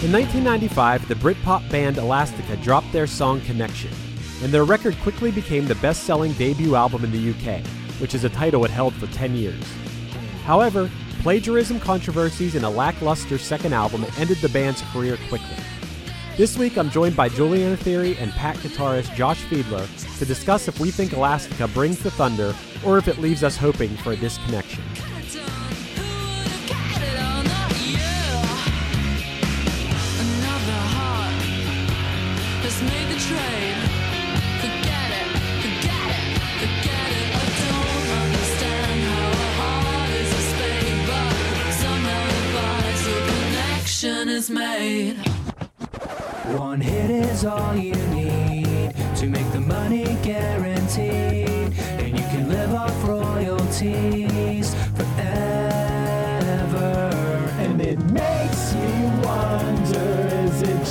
In 0.00 0.12
1995, 0.12 1.08
the 1.08 1.16
Britpop 1.16 1.68
band 1.72 1.98
Elastica 1.98 2.56
dropped 2.58 2.92
their 2.92 3.08
song 3.08 3.40
Connection, 3.40 3.90
and 4.44 4.54
their 4.54 4.62
record 4.62 4.96
quickly 4.98 5.32
became 5.32 5.66
the 5.66 5.74
best 5.74 6.04
selling 6.04 6.32
debut 6.34 6.76
album 6.76 7.02
in 7.02 7.10
the 7.10 7.30
UK, 7.30 7.66
which 8.00 8.14
is 8.14 8.22
a 8.22 8.28
title 8.28 8.64
it 8.64 8.70
held 8.70 8.94
for 8.94 9.08
10 9.08 9.34
years. 9.34 9.60
However, 10.44 10.88
plagiarism 11.22 11.80
controversies 11.80 12.54
and 12.54 12.64
a 12.64 12.70
lackluster 12.70 13.38
second 13.38 13.72
album 13.72 14.06
ended 14.18 14.38
the 14.38 14.48
band's 14.50 14.82
career 14.92 15.18
quickly. 15.28 15.56
This 16.36 16.56
week, 16.56 16.78
I'm 16.78 16.90
joined 16.90 17.16
by 17.16 17.28
Juliana 17.28 17.76
Theory 17.76 18.16
and 18.18 18.30
Pack 18.30 18.58
guitarist 18.58 19.12
Josh 19.16 19.42
Fiedler 19.46 19.84
to 20.20 20.24
discuss 20.24 20.68
if 20.68 20.78
we 20.78 20.92
think 20.92 21.12
Elastica 21.12 21.66
brings 21.66 21.98
the 21.98 22.12
thunder 22.12 22.54
or 22.86 22.98
if 22.98 23.08
it 23.08 23.18
leaves 23.18 23.42
us 23.42 23.56
hoping 23.56 23.96
for 23.96 24.12
a 24.12 24.16
disconnection. 24.16 24.67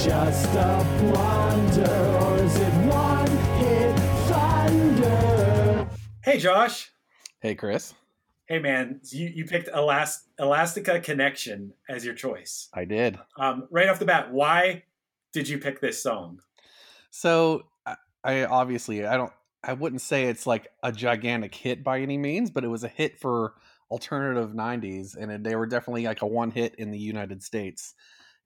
Just 0.08 0.54
a 0.54 0.86
blunder 1.02 2.18
or 2.22 2.38
is 2.38 2.56
it 2.56 2.74
one 2.86 3.28
hit 3.60 4.00
thunder? 4.30 5.90
Hey, 6.24 6.38
Josh. 6.38 6.94
Hey, 7.42 7.56
Chris. 7.56 7.94
Hey, 8.46 8.60
man. 8.60 9.02
You, 9.10 9.28
you 9.28 9.44
picked 9.44 9.68
Elast- 9.68 10.28
Elastica 10.40 11.02
Connection 11.02 11.74
as 11.90 12.06
your 12.06 12.14
choice. 12.14 12.70
I 12.74 12.86
did. 12.86 13.20
Um, 13.38 13.68
right 13.70 13.90
off 13.90 14.00
the 14.00 14.06
bat, 14.06 14.32
why 14.32 14.84
did 15.34 15.50
you 15.50 15.58
pick 15.58 15.82
this 15.82 16.02
song? 16.02 16.40
So, 17.12 17.64
I, 17.86 17.98
I 18.24 18.46
obviously 18.46 19.06
I 19.06 19.18
don't 19.18 19.34
I 19.62 19.74
wouldn't 19.74 20.02
say 20.02 20.28
it's 20.28 20.48
like 20.48 20.70
a 20.84 20.94
gigantic 20.94 21.54
hit 21.54 21.84
by 21.84 22.00
any 22.00 22.18
means, 22.18 22.50
but 22.50 22.64
it 22.64 22.70
was 22.70 22.86
a 22.86 22.90
hit 22.90 23.20
for 23.20 23.56
alternative 23.92 24.52
90s 24.52 25.18
and 25.18 25.46
they 25.46 25.56
were 25.58 25.66
definitely 25.66 26.06
like 26.06 26.22
a 26.22 26.28
one 26.28 26.52
hit 26.52 26.76
in 26.76 26.92
the 26.92 27.00
United 27.00 27.44
States. 27.44 27.94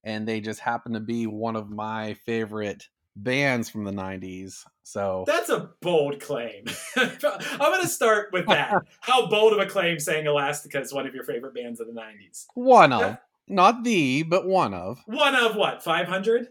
And 0.03 0.27
they 0.27 0.41
just 0.41 0.59
happened 0.59 0.95
to 0.95 1.01
be 1.01 1.27
one 1.27 1.55
of 1.55 1.69
my 1.69 2.15
favorite 2.25 2.87
bands 3.15 3.69
from 3.69 3.83
the 3.83 3.91
90s. 3.91 4.63
So 4.83 5.25
That's 5.27 5.49
a 5.49 5.69
bold 5.81 6.19
claim. 6.19 6.65
I'm 6.95 7.19
going 7.19 7.81
to 7.81 7.87
start 7.87 8.29
with 8.31 8.47
that. 8.47 8.73
How 9.01 9.27
bold 9.27 9.53
of 9.53 9.59
a 9.59 9.65
claim 9.65 9.99
saying 9.99 10.25
Elastica 10.25 10.81
is 10.81 10.93
one 10.93 11.07
of 11.07 11.13
your 11.13 11.23
favorite 11.23 11.53
bands 11.53 11.79
of 11.79 11.87
the 11.87 11.93
90s? 11.93 12.45
one 12.55 12.93
of, 12.93 13.17
not 13.47 13.83
the, 13.83 14.23
but 14.23 14.47
one 14.47 14.73
of. 14.73 14.99
One 15.05 15.35
of 15.35 15.55
what, 15.55 15.83
500? 15.83 16.47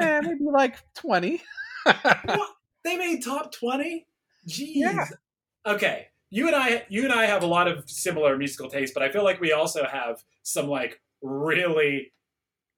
Yeah, 0.00 0.20
maybe 0.22 0.44
like 0.44 0.78
20. 0.94 1.42
what? 1.84 2.50
They 2.84 2.96
made 2.96 3.22
top 3.22 3.52
20? 3.52 4.06
Jeez. 4.48 4.72
Yeah. 4.74 5.06
Okay. 5.66 6.08
You 6.30 6.46
and 6.46 6.56
I 6.56 6.86
you 6.88 7.04
and 7.04 7.12
I 7.12 7.26
have 7.26 7.42
a 7.42 7.46
lot 7.46 7.68
of 7.68 7.88
similar 7.90 8.38
musical 8.38 8.70
tastes, 8.70 8.94
but 8.94 9.02
I 9.02 9.12
feel 9.12 9.22
like 9.22 9.38
we 9.38 9.52
also 9.52 9.84
have 9.84 10.24
some 10.42 10.66
like 10.66 11.00
really 11.20 12.12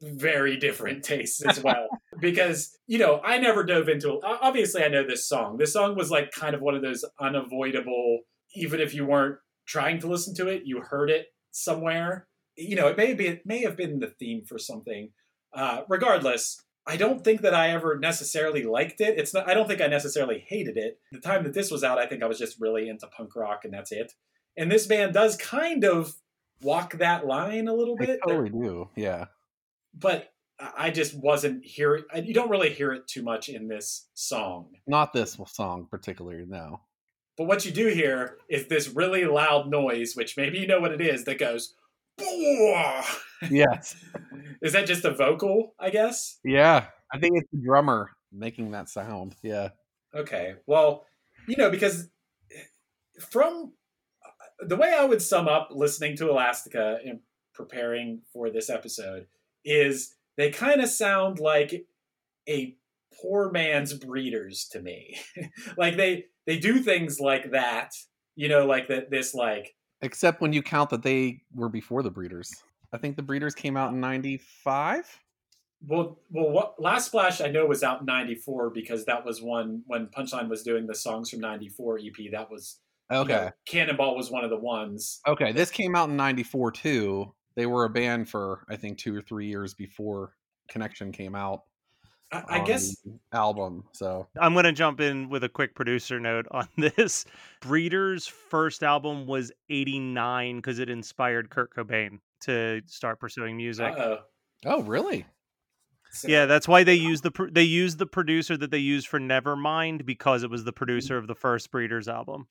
very 0.05 0.57
different 0.57 1.03
tastes 1.05 1.43
as 1.45 1.63
well. 1.65 1.89
because, 2.21 2.77
you 2.87 2.99
know, 2.99 3.21
I 3.25 3.39
never 3.39 3.65
dove 3.65 3.89
into 3.89 4.21
obviously 4.23 4.85
I 4.85 4.89
know 4.89 5.07
this 5.07 5.29
song. 5.29 5.57
This 5.59 5.73
song 5.73 5.97
was 5.97 6.11
like 6.11 6.31
kind 6.33 6.55
of 6.55 6.61
one 6.61 6.75
of 6.75 6.83
those 6.83 7.05
unavoidable 7.21 8.21
even 8.55 8.81
if 8.81 8.95
you 8.95 9.05
weren't 9.05 9.37
trying 9.67 9.99
to 10.01 10.07
listen 10.07 10.35
to 10.37 10.49
it, 10.49 10.63
you 10.65 10.81
heard 10.81 11.11
it 11.11 11.27
somewhere. 11.51 12.29
You 12.57 12.77
know, 12.77 12.89
it 12.89 12.97
may 12.97 13.15
be 13.15 13.27
it 13.27 13.43
may 13.45 13.63
have 13.63 13.77
been 13.77 13.99
the 13.99 14.15
theme 14.19 14.45
for 14.47 14.59
something. 14.59 15.11
Uh, 15.53 15.83
regardless, 15.89 16.61
I 16.87 16.97
don't 16.97 17.25
think 17.25 17.41
that 17.41 17.55
I 17.55 17.71
ever 17.71 17.99
necessarily 17.99 18.65
liked 18.65 19.01
it. 19.01 19.19
It's 19.19 19.35
not. 19.35 19.49
I 19.49 19.55
don't 19.55 19.67
think 19.67 19.81
I 19.81 19.87
necessarily 19.87 20.45
hated 20.47 20.77
it. 20.77 20.99
The 21.13 21.21
time 21.21 21.45
that 21.45 21.55
this 21.55 21.71
was 21.71 21.83
out, 21.83 21.99
I 21.99 22.07
think 22.07 22.23
I 22.23 22.27
was 22.27 22.39
just 22.39 22.61
really 22.61 22.89
into 22.89 23.07
punk 23.07 23.35
rock, 23.35 23.61
and 23.65 23.73
that's 23.73 23.91
it. 23.93 24.13
And 24.57 24.71
this 24.71 24.87
band 24.87 25.15
does 25.15 25.37
kind 25.37 25.85
of 25.85 26.15
walk 26.63 26.95
that 26.95 27.27
line 27.27 27.67
a 27.69 27.75
little 27.75 27.97
They 27.97 28.07
bit, 28.07 28.21
totally 28.27 28.51
do. 28.51 28.89
Yeah. 28.97 29.27
But 29.99 30.33
I 30.59 30.91
just 30.91 31.15
wasn't 31.15 31.65
hearing. 31.65 32.05
You 32.15 32.35
don't 32.35 32.51
really 32.51 32.71
hear 32.71 32.93
it 32.93 33.09
too 33.09 33.23
much 33.23 33.49
in 33.49 33.69
this 33.69 34.09
song. 34.15 34.69
Not 34.87 35.13
this 35.13 35.39
song 35.49 35.87
particularly, 35.91 36.45
no. 36.47 36.81
But 37.37 37.47
what 37.47 37.65
you 37.65 37.73
do 37.73 37.89
hear 37.89 38.39
is 38.49 38.69
this 38.69 38.89
really 38.89 39.25
loud 39.25 39.69
noise, 39.69 40.15
which 40.15 40.37
maybe 40.37 40.59
you 40.59 40.67
know 40.67 40.81
what 40.81 40.93
it 40.93 41.01
is, 41.01 41.25
that 41.25 41.39
goes. 41.39 41.75
Yes. 43.51 43.97
Is 44.63 44.73
that 44.73 44.87
just 44.87 45.05
a 45.05 45.11
vocal? 45.11 45.75
I 45.81 45.91
guess. 45.91 46.39
Yeah, 46.45 46.87
I 47.13 47.19
think 47.19 47.37
it's 47.37 47.51
the 47.53 47.61
drummer 47.61 48.13
making 48.33 48.71
that 48.71 48.89
sound. 48.89 49.35
Yeah. 49.43 49.71
Okay. 50.15 50.55
Well, 50.67 51.05
you 51.49 51.57
know, 51.57 51.71
because 51.71 52.09
eh, 52.53 52.61
from 53.21 53.73
uh, 54.25 54.67
the 54.67 54.77
way 54.77 54.95
I 54.97 55.05
would 55.05 55.21
sum 55.21 55.49
up 55.49 55.71
listening 55.73 56.17
to 56.19 56.31
Elastica 56.31 56.99
and 57.05 57.19
preparing 57.53 58.23
for 58.33 58.49
this 58.51 58.71
episode 58.71 59.27
is 59.65 60.15
they 60.37 60.51
kind 60.51 60.81
of 60.81 60.89
sound 60.89 61.39
like 61.39 61.87
a 62.49 62.77
poor 63.23 63.51
man's 63.51 63.95
breeders 63.95 64.69
to 64.73 64.81
me. 64.83 65.19
like 65.77 65.97
they 65.97 66.27
they 66.47 66.59
do 66.59 66.79
things 66.81 67.21
like 67.21 67.51
that, 67.53 67.93
you 68.37 68.49
know, 68.49 68.67
like 68.67 68.89
that 68.89 69.11
this 69.11 69.35
like 69.35 69.75
Except 70.03 70.41
when 70.43 70.53
you 70.53 70.63
count 70.63 70.91
that 70.91 71.03
they 71.03 71.41
were 71.55 71.69
before 71.71 72.03
the 72.03 72.11
Breeders. 72.11 72.51
I 72.93 72.99
think 72.99 73.17
the 73.17 73.23
Breeders 73.23 73.55
came 73.55 73.77
out 73.77 73.93
in 73.93 74.01
95. 74.01 75.21
well 75.87 76.19
well 76.31 76.51
what 76.51 76.81
last 76.81 77.07
splash 77.07 77.41
I 77.41 77.49
know 77.49 77.67
was 77.67 77.83
out 77.83 78.01
in 78.01 78.07
94 78.07 78.71
because 78.71 79.05
that 79.05 79.25
was 79.25 79.43
one 79.43 79.83
when 79.87 80.07
Punchline 80.09 80.49
was 80.49 80.63
doing 80.63 80.87
the 80.87 80.95
songs 80.95 81.31
from 81.31 81.41
94 81.41 81.99
EP 81.99 82.31
that 82.33 82.51
was 82.51 82.81
you 83.11 83.19
Okay. 83.19 83.33
know, 83.35 83.51
Cannonball 83.67 84.17
was 84.17 84.31
one 84.31 84.45
of 84.45 84.51
the 84.51 84.57
ones. 84.59 85.21
Okay, 85.29 85.53
this 85.53 85.71
came 85.71 85.95
out 85.95 86.09
in 86.09 86.17
94 86.17 86.73
too. 86.73 87.35
They 87.57 87.67
were 87.67 87.85
a 87.85 87.91
band 87.91 88.29
for 88.29 88.65
I 88.69 88.77
think 88.77 88.99
2 88.99 89.15
or 89.15 89.23
3 89.23 89.47
years 89.47 89.75
before 89.75 90.33
Connection 90.69 91.13
came 91.13 91.35
out. 91.35 91.63
I, 92.33 92.43
I 92.49 92.59
on 92.61 92.65
guess 92.65 92.97
the 93.03 93.19
album. 93.33 93.85
So, 93.93 94.27
I'm 94.41 94.55
going 94.55 94.65
to 94.65 94.73
jump 94.73 95.01
in 95.01 95.29
with 95.29 95.45
a 95.45 95.49
quick 95.49 95.75
producer 95.75 96.19
note 96.19 96.47
on 96.51 96.69
this. 96.77 97.25
Breeders' 97.61 98.27
first 98.27 98.83
album 98.83 99.27
was 99.27 99.53
89 99.71 100.57
because 100.57 100.79
it 100.79 100.91
inspired 100.91 101.51
Kurt 101.51 101.75
Cobain 101.75 102.19
to 102.43 102.83
start 102.87 103.21
pursuing 103.21 103.57
music. 103.57 103.93
uh-oh. 103.97 104.19
oh, 104.67 104.83
really? 104.83 105.27
So- 106.11 106.29
Yeah, 106.29 106.47
that's 106.47 106.69
why 106.69 106.85
they 106.85 106.95
use 106.95 107.21
the 107.21 107.31
pr- 107.31 107.51
they 107.51 107.63
used 107.63 107.99
the 107.99 108.07
producer 108.07 108.57
that 108.57 108.71
they 108.71 108.79
used 108.79 109.09
for 109.09 109.21
Nevermind 109.21 110.07
because 110.07 110.43
it 110.43 110.51
was 110.51 110.65
the 110.65 110.73
producer 110.73 111.17
mm. 111.17 111.19
of 111.19 111.27
the 111.27 111.35
first 111.35 111.71
Breeders 111.71 112.09
album. 112.09 112.47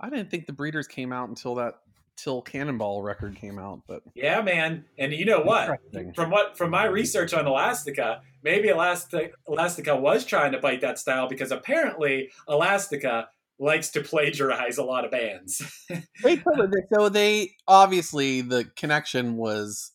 I 0.00 0.10
didn't 0.10 0.30
think 0.30 0.46
the 0.46 0.52
Breeders 0.52 0.88
came 0.88 1.12
out 1.12 1.28
until 1.28 1.54
that 1.56 1.74
till 2.16 2.42
Cannonball 2.42 3.02
record 3.02 3.36
came 3.36 3.58
out, 3.58 3.82
but 3.86 4.02
Yeah, 4.14 4.40
man. 4.42 4.84
And 4.98 5.12
you 5.12 5.24
know 5.24 5.40
what? 5.40 5.78
From 6.14 6.30
what 6.30 6.56
from 6.56 6.70
my 6.70 6.84
research 6.84 7.34
on 7.34 7.46
Elastica, 7.46 8.22
maybe 8.42 8.68
Elastica, 8.68 9.30
Elastica 9.48 9.96
was 9.96 10.24
trying 10.24 10.52
to 10.52 10.58
bite 10.58 10.80
that 10.82 10.98
style 10.98 11.28
because 11.28 11.50
apparently 11.50 12.30
Elastica 12.48 13.28
likes 13.58 13.90
to 13.90 14.00
plagiarize 14.02 14.78
a 14.78 14.84
lot 14.84 15.04
of 15.04 15.10
bands. 15.10 15.62
So 16.94 17.08
they 17.08 17.52
obviously 17.66 18.40
the 18.40 18.64
connection 18.76 19.36
was 19.36 19.92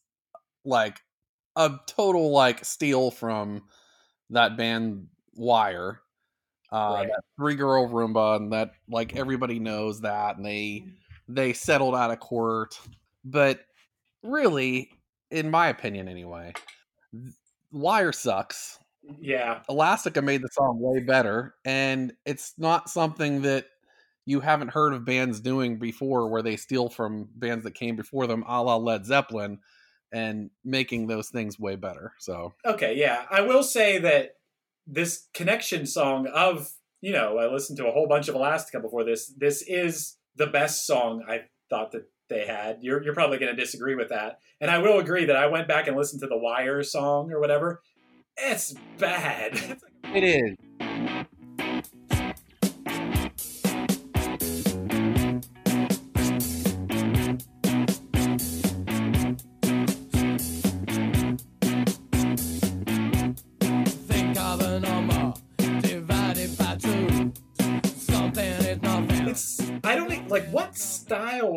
like 0.66 1.00
a 1.56 1.78
total 1.88 2.32
like 2.32 2.64
steal 2.66 3.12
from 3.12 3.64
that 4.30 4.58
band 4.58 5.08
Wire. 5.36 6.02
Uh 6.72 6.94
Right. 6.96 7.08
that 7.08 7.24
three 7.38 7.56
girl 7.56 7.88
Rhumba 7.88 8.36
and 8.38 8.52
that 8.54 8.72
like 8.90 9.16
everybody 9.16 9.60
knows 9.60 10.02
that 10.02 10.38
and 10.38 10.46
they 10.46 10.86
they 11.28 11.54
settled 11.54 11.96
out 11.96 12.12
of 12.12 12.20
court. 12.20 12.80
But 13.26 13.62
really, 14.24 14.92
in 15.32 15.52
my 15.52 15.68
opinion 15.68 16.08
anyway, 16.08 16.54
Wire 17.72 18.12
sucks. 18.12 18.80
yeah. 19.20 19.62
Elastica 19.70 20.22
made 20.22 20.42
the 20.42 20.50
song 20.52 20.80
way 20.80 21.00
better, 21.02 21.56
and 21.66 22.14
it's 22.26 22.54
not 22.58 22.90
something 22.90 23.42
that 23.44 23.66
you 24.26 24.42
haven't 24.42 24.70
heard 24.70 24.94
of 24.94 25.06
bands 25.06 25.40
doing 25.40 25.80
before, 25.80 26.28
where 26.30 26.42
they 26.42 26.58
steal 26.58 26.90
from 26.90 27.30
bands 27.36 27.64
that 27.64 27.76
came 27.76 27.96
before 27.96 28.28
them, 28.28 28.44
a 28.48 28.62
la 28.62 28.76
Led 28.76 29.06
Zeppelin, 29.06 29.60
and 30.12 30.50
making 30.66 31.08
those 31.08 31.30
things 31.30 31.58
way 31.58 31.76
better. 31.78 32.12
So 32.20 32.54
Okay, 32.66 32.98
yeah. 32.98 33.24
I 33.32 33.42
will 33.42 33.64
say 33.64 34.00
that 34.00 34.32
this 34.86 35.28
connection 35.34 35.86
song 35.86 36.28
of, 36.28 36.70
you 37.00 37.14
know, 37.14 37.38
I 37.38 37.48
listened 37.52 37.78
to 37.78 37.88
a 37.88 37.92
whole 37.92 38.08
bunch 38.08 38.28
of 38.28 38.36
Elastica 38.36 38.82
before 38.82 39.06
this. 39.06 39.28
This 39.38 39.62
is 39.62 40.17
the 40.38 40.48
best 40.48 40.86
song 40.86 41.24
I 41.28 41.42
thought 41.70 41.92
that 41.92 42.10
they 42.30 42.46
had. 42.46 42.80
You're, 42.82 43.04
you're 43.04 43.14
probably 43.14 43.38
going 43.38 43.56
to 43.56 43.62
disagree 43.62 43.96
with 43.96 44.10
that. 44.10 44.40
And 44.60 44.70
I 44.70 44.80
will 44.80 45.00
agree 45.00 45.26
that 45.26 45.36
I 45.36 45.48
went 45.48 45.68
back 45.68 45.88
and 45.88 45.96
listened 45.96 46.22
to 46.22 46.28
the 46.28 46.38
Wire 46.38 46.84
song 46.84 47.32
or 47.32 47.40
whatever. 47.40 47.82
It's 48.38 48.76
bad. 48.98 49.80
It 50.14 50.24
is. 50.24 50.67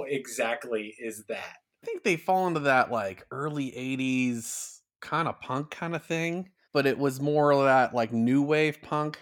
Exactly 0.08 0.94
is 0.98 1.24
that? 1.26 1.56
I 1.82 1.86
think 1.86 2.02
they 2.04 2.16
fall 2.16 2.46
into 2.46 2.60
that 2.60 2.90
like 2.90 3.26
early 3.30 3.70
'80s 3.72 4.80
kind 5.00 5.28
of 5.28 5.40
punk 5.40 5.70
kind 5.70 5.94
of 5.94 6.04
thing, 6.04 6.50
but 6.72 6.86
it 6.86 6.98
was 6.98 7.20
more 7.20 7.52
of 7.52 7.64
that 7.64 7.94
like 7.94 8.12
new 8.12 8.42
wave 8.42 8.82
punk. 8.82 9.18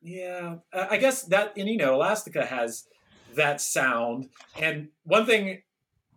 Yeah, 0.00 0.56
I 0.72 0.96
guess 0.96 1.22
that, 1.26 1.56
and 1.56 1.68
you 1.68 1.76
know, 1.76 1.94
Elastica 1.94 2.44
has 2.44 2.88
that 3.36 3.60
sound. 3.60 4.30
And 4.60 4.88
one 5.04 5.26
thing 5.26 5.62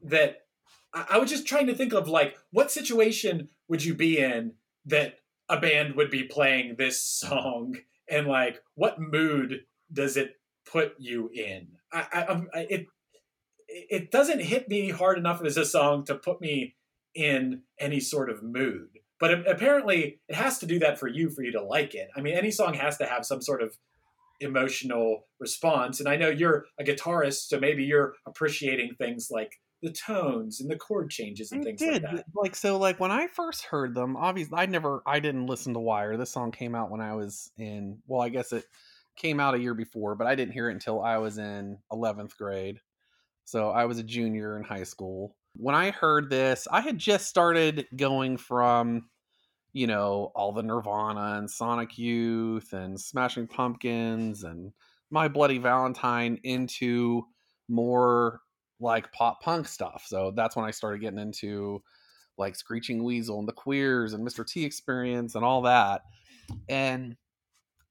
that 0.01 0.47
I, 0.91 1.05
I 1.11 1.17
was 1.19 1.29
just 1.29 1.45
trying 1.45 1.67
to 1.67 1.75
think 1.75 1.93
of, 1.93 2.07
like, 2.07 2.35
what 2.51 2.71
situation 2.71 3.49
would 3.67 3.83
you 3.83 3.93
be 3.93 4.17
in 4.17 4.53
that 4.87 5.19
a 5.49 5.59
band 5.59 5.95
would 5.95 6.09
be 6.09 6.23
playing 6.23 6.75
this 6.77 6.99
song, 7.03 7.77
and 8.09 8.25
like, 8.25 8.63
what 8.73 8.99
mood 8.99 9.65
does 9.93 10.17
it 10.17 10.33
put 10.65 10.95
you 10.97 11.29
in? 11.31 11.67
I, 11.93 12.07
I, 12.11 12.21
I'm- 12.23 12.49
I 12.55 12.59
it 12.69 12.87
it 13.75 14.11
doesn't 14.11 14.39
hit 14.39 14.69
me 14.69 14.89
hard 14.89 15.17
enough 15.17 15.43
as 15.43 15.57
a 15.57 15.65
song 15.65 16.05
to 16.05 16.15
put 16.15 16.39
me 16.39 16.75
in 17.13 17.61
any 17.79 17.99
sort 17.99 18.29
of 18.29 18.41
mood. 18.41 18.89
But 19.19 19.47
apparently, 19.47 20.19
it 20.27 20.35
has 20.35 20.59
to 20.59 20.65
do 20.65 20.79
that 20.79 20.99
for 20.99 21.07
you 21.07 21.29
for 21.29 21.41
you 21.41 21.51
to 21.53 21.63
like 21.63 21.95
it. 21.95 22.09
I 22.15 22.21
mean, 22.21 22.35
any 22.35 22.51
song 22.51 22.73
has 22.73 22.97
to 22.97 23.05
have 23.05 23.25
some 23.25 23.41
sort 23.41 23.61
of 23.61 23.77
emotional 24.41 25.25
response. 25.39 25.99
And 25.99 26.09
I 26.09 26.17
know 26.17 26.29
you're 26.29 26.65
a 26.79 26.83
guitarist, 26.83 27.47
so 27.47 27.59
maybe 27.59 27.83
you're 27.83 28.15
appreciating 28.25 28.95
things 28.95 29.29
like 29.31 29.53
the 29.81 29.91
tones 29.91 30.61
and 30.61 30.69
the 30.69 30.75
chord 30.75 31.09
changes 31.09 31.51
and 31.51 31.61
I 31.61 31.65
things 31.65 31.79
did 31.79 32.03
like 32.03 32.15
that. 32.15 32.25
like 32.33 32.55
so 32.55 32.77
like 32.77 32.99
when 32.99 33.11
I 33.11 33.27
first 33.27 33.65
heard 33.65 33.93
them, 33.93 34.17
obviously 34.17 34.57
I 34.57 34.65
never 34.65 35.03
I 35.05 35.19
didn't 35.19 35.45
listen 35.45 35.73
to 35.75 35.79
Wire. 35.79 36.17
This 36.17 36.31
song 36.31 36.51
came 36.51 36.73
out 36.75 36.89
when 36.89 37.01
I 37.01 37.13
was 37.13 37.51
in 37.57 37.99
well, 38.07 38.21
I 38.21 38.29
guess 38.29 38.51
it 38.51 38.65
came 39.15 39.39
out 39.39 39.53
a 39.53 39.59
year 39.59 39.75
before, 39.75 40.15
but 40.15 40.27
I 40.27 40.35
didn't 40.35 40.53
hear 40.53 40.69
it 40.69 40.73
until 40.73 41.01
I 41.01 41.17
was 41.17 41.37
in 41.37 41.77
11th 41.91 42.35
grade. 42.37 42.79
So 43.45 43.69
I 43.69 43.85
was 43.85 43.99
a 43.99 44.03
junior 44.03 44.57
in 44.57 44.63
high 44.63 44.83
school. 44.83 45.35
When 45.55 45.75
I 45.75 45.91
heard 45.91 46.29
this, 46.29 46.67
I 46.69 46.81
had 46.81 46.97
just 46.97 47.27
started 47.27 47.87
going 47.95 48.37
from 48.37 49.05
you 49.75 49.87
know, 49.87 50.31
all 50.35 50.53
the 50.53 50.63
Nirvana 50.63 51.37
and 51.37 51.51
Sonic 51.51 51.97
Youth 51.97 52.71
and 52.71 52.99
Smashing 52.99 53.45
Pumpkins 53.45 54.45
and 54.45 54.71
My 55.11 55.27
Bloody 55.27 55.57
Valentine 55.57 56.39
into 56.43 57.23
more 57.67 58.39
like 58.79 59.11
pop 59.11 59.41
punk 59.41 59.67
stuff. 59.67 60.05
So 60.07 60.31
that's 60.33 60.55
when 60.55 60.63
I 60.63 60.71
started 60.71 61.01
getting 61.01 61.19
into 61.19 61.83
like 62.37 62.55
Screeching 62.55 63.03
Weasel 63.03 63.39
and 63.39 63.47
the 63.49 63.51
Queers 63.51 64.13
and 64.13 64.25
Mr. 64.25 64.47
T 64.47 64.63
Experience 64.63 65.35
and 65.35 65.43
all 65.43 65.63
that. 65.63 66.03
And 66.69 67.17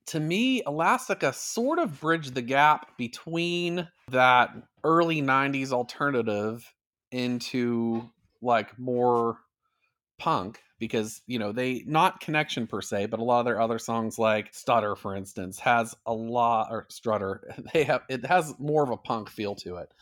to 0.06 0.20
me, 0.20 0.62
Elastica 0.66 1.32
sort 1.32 1.78
of 1.78 2.00
bridged 2.00 2.34
the 2.34 2.42
gap 2.42 2.96
between 2.98 3.88
that 4.10 4.50
early 4.82 5.22
90s 5.22 5.72
alternative 5.72 6.70
into 7.10 8.10
like 8.42 8.78
more 8.78 9.38
punk 10.18 10.60
because 10.78 11.22
you 11.26 11.38
know 11.38 11.52
they 11.52 11.82
not 11.86 12.20
connection 12.20 12.66
per 12.66 12.80
se 12.80 13.06
but 13.06 13.18
a 13.18 13.22
lot 13.22 13.40
of 13.40 13.46
their 13.46 13.60
other 13.60 13.78
songs 13.78 14.18
like 14.18 14.52
stutter 14.52 14.94
for 14.94 15.16
instance 15.16 15.58
has 15.58 15.94
a 16.06 16.12
lot 16.12 16.68
or 16.70 16.86
strutter 16.88 17.42
they 17.72 17.84
have 17.84 18.02
it 18.08 18.24
has 18.24 18.54
more 18.58 18.82
of 18.82 18.90
a 18.90 18.96
punk 18.96 19.30
feel 19.30 19.54
to 19.54 19.76
it. 19.76 19.92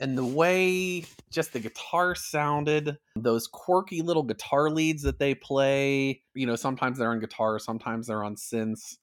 And 0.00 0.18
the 0.18 0.24
way 0.24 1.04
just 1.30 1.52
the 1.52 1.60
guitar 1.60 2.16
sounded 2.16 2.98
those 3.14 3.46
quirky 3.46 4.02
little 4.02 4.24
guitar 4.24 4.68
leads 4.68 5.02
that 5.02 5.20
they 5.20 5.34
play 5.36 6.20
you 6.34 6.46
know 6.46 6.56
sometimes 6.56 6.98
they're 6.98 7.10
on 7.10 7.20
guitar 7.20 7.58
sometimes 7.60 8.08
they're 8.08 8.24
on 8.24 8.34
synths 8.34 8.96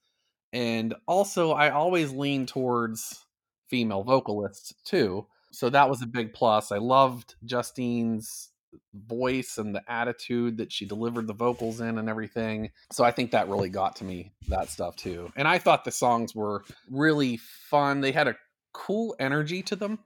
and 0.54 0.94
also 1.08 1.52
i 1.52 1.70
always 1.70 2.12
lean 2.12 2.46
towards 2.46 3.26
female 3.70 4.04
vocalists 4.04 4.74
too 4.84 5.26
so 5.52 5.70
that 5.70 5.90
was 5.90 6.02
a 6.02 6.08
big 6.08 6.34
plus 6.34 6.72
i 6.72 6.78
loved 6.78 7.36
justine's 7.46 8.52
voice 8.94 9.58
and 9.58 9.76
the 9.76 9.82
attitude 9.92 10.58
that 10.58 10.72
she 10.72 10.86
delivered 10.86 11.28
the 11.28 11.34
vocals 11.34 11.82
in 11.82 11.98
and 11.98 12.10
everything. 12.10 12.72
So 12.92 13.04
I 13.04 13.12
think 13.12 13.32
that 13.32 13.50
really 13.50 13.70
got 13.70 13.98
to 13.98 14.04
me, 14.04 14.32
that 14.50 14.70
stuff 14.70 14.96
too. 14.96 15.32
And 15.36 15.48
I 15.48 15.58
thought 15.58 15.86
the 15.86 15.92
songs 15.92 16.36
were 16.36 16.64
really 16.90 17.38
fun. 17.38 18.02
They 18.02 18.12
had 18.12 18.28
a 18.28 18.36
cool 18.74 19.16
energy 19.20 19.62
to 19.64 19.76
them. 19.76 20.00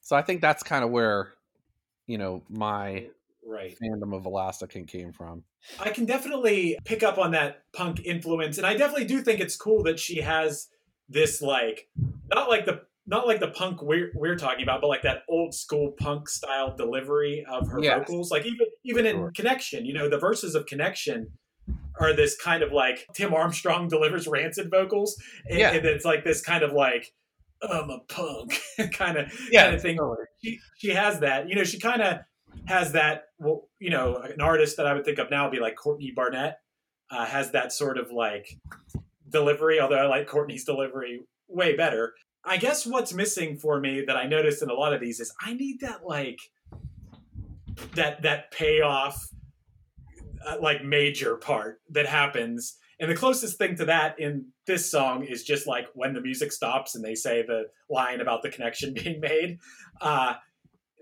So 0.00 0.16
I 0.16 0.22
think 0.22 0.40
that's 0.40 0.62
kind 0.62 0.84
of 0.84 0.90
where, 0.90 1.34
you 2.06 2.18
know, 2.18 2.42
my 2.48 3.06
Right. 3.44 3.76
fandom 3.82 4.14
of 4.16 4.24
Elastica 4.26 4.82
came 4.84 5.12
from. 5.12 5.44
I 5.80 5.90
can 5.90 6.04
definitely 6.04 6.78
pick 6.84 7.02
up 7.02 7.18
on 7.18 7.32
that 7.32 7.62
punk 7.72 8.00
influence, 8.04 8.58
and 8.58 8.66
I 8.66 8.74
definitely 8.76 9.06
do 9.06 9.20
think 9.20 9.40
it's 9.40 9.56
cool 9.56 9.82
that 9.84 9.98
she 9.98 10.20
has 10.20 10.68
this 11.08 11.42
like 11.42 11.88
not 12.32 12.48
like 12.48 12.64
the 12.66 12.82
not 13.06 13.26
like 13.26 13.40
the 13.40 13.48
punk 13.48 13.82
we're 13.82 14.12
we're 14.14 14.36
talking 14.36 14.62
about, 14.62 14.80
but 14.80 14.86
like 14.86 15.02
that 15.02 15.22
old 15.28 15.54
school 15.54 15.92
punk 15.98 16.28
style 16.28 16.74
delivery 16.76 17.44
of 17.50 17.68
her 17.68 17.80
Yes. 17.82 17.98
vocals. 17.98 18.30
Like 18.30 18.46
even 18.46 18.66
even 18.84 19.06
in 19.06 19.16
Sure. 19.16 19.32
Connection, 19.34 19.84
you 19.84 19.92
know, 19.94 20.08
the 20.08 20.18
verses 20.18 20.54
of 20.54 20.66
Connection 20.66 21.26
are 22.00 22.14
this 22.14 22.36
kind 22.40 22.62
of 22.62 22.72
like 22.72 23.06
Tim 23.14 23.34
Armstrong 23.34 23.88
delivers 23.88 24.26
rancid 24.28 24.70
vocals, 24.70 25.20
and, 25.48 25.58
Yeah. 25.58 25.72
and 25.72 25.84
it's 25.84 26.04
like 26.04 26.24
this 26.24 26.40
kind 26.42 26.62
of 26.62 26.72
like 26.72 27.12
I'm 27.62 27.90
a 27.90 27.98
punk 28.08 28.58
kind 28.92 29.18
of 29.18 29.32
Yeah, 29.50 29.64
kind 29.64 29.74
of 29.76 29.82
thing 29.82 29.98
she 30.42 30.58
she 30.78 30.90
has 30.90 31.20
that. 31.20 31.48
You 31.48 31.56
know, 31.56 31.64
she 31.64 31.78
kind 31.78 32.02
of 32.02 32.18
has 32.66 32.92
that. 32.92 33.24
Well, 33.38 33.68
you 33.78 33.90
know, 33.90 34.16
an 34.16 34.40
artist 34.40 34.76
that 34.76 34.86
I 34.86 34.94
would 34.94 35.04
think 35.04 35.18
of 35.18 35.30
now 35.30 35.44
would 35.44 35.52
be 35.52 35.60
like 35.60 35.76
Courtney 35.76 36.12
Barnett 36.14 36.58
uh, 37.10 37.26
has 37.26 37.50
that 37.52 37.72
sort 37.72 37.98
of 37.98 38.10
like 38.10 38.58
delivery. 39.28 39.80
Although 39.80 39.96
I 39.96 40.06
like 40.06 40.26
Courtney's 40.26 40.64
delivery 40.64 41.20
way 41.48 41.76
better. 41.76 42.14
I 42.44 42.56
guess 42.56 42.84
what's 42.86 43.12
missing 43.12 43.56
for 43.56 43.78
me 43.78 44.04
that 44.06 44.16
I 44.16 44.26
noticed 44.26 44.62
in 44.62 44.70
a 44.70 44.74
lot 44.74 44.92
of 44.92 45.00
these 45.00 45.20
is 45.20 45.32
I 45.40 45.54
need 45.54 45.80
that 45.80 46.04
like 46.04 46.40
that 47.94 48.22
that 48.22 48.50
payoff 48.50 49.28
uh, 50.46 50.56
like 50.60 50.84
major 50.84 51.36
part 51.36 51.80
that 51.90 52.06
happens 52.06 52.78
and 53.02 53.10
the 53.10 53.16
closest 53.16 53.58
thing 53.58 53.74
to 53.76 53.84
that 53.86 54.18
in 54.20 54.46
this 54.66 54.88
song 54.88 55.24
is 55.24 55.42
just 55.42 55.66
like 55.66 55.88
when 55.94 56.14
the 56.14 56.20
music 56.20 56.52
stops 56.52 56.94
and 56.94 57.04
they 57.04 57.16
say 57.16 57.42
the 57.42 57.64
line 57.90 58.20
about 58.20 58.42
the 58.42 58.48
connection 58.48 58.94
being 58.94 59.20
made 59.20 59.58
uh, 60.00 60.34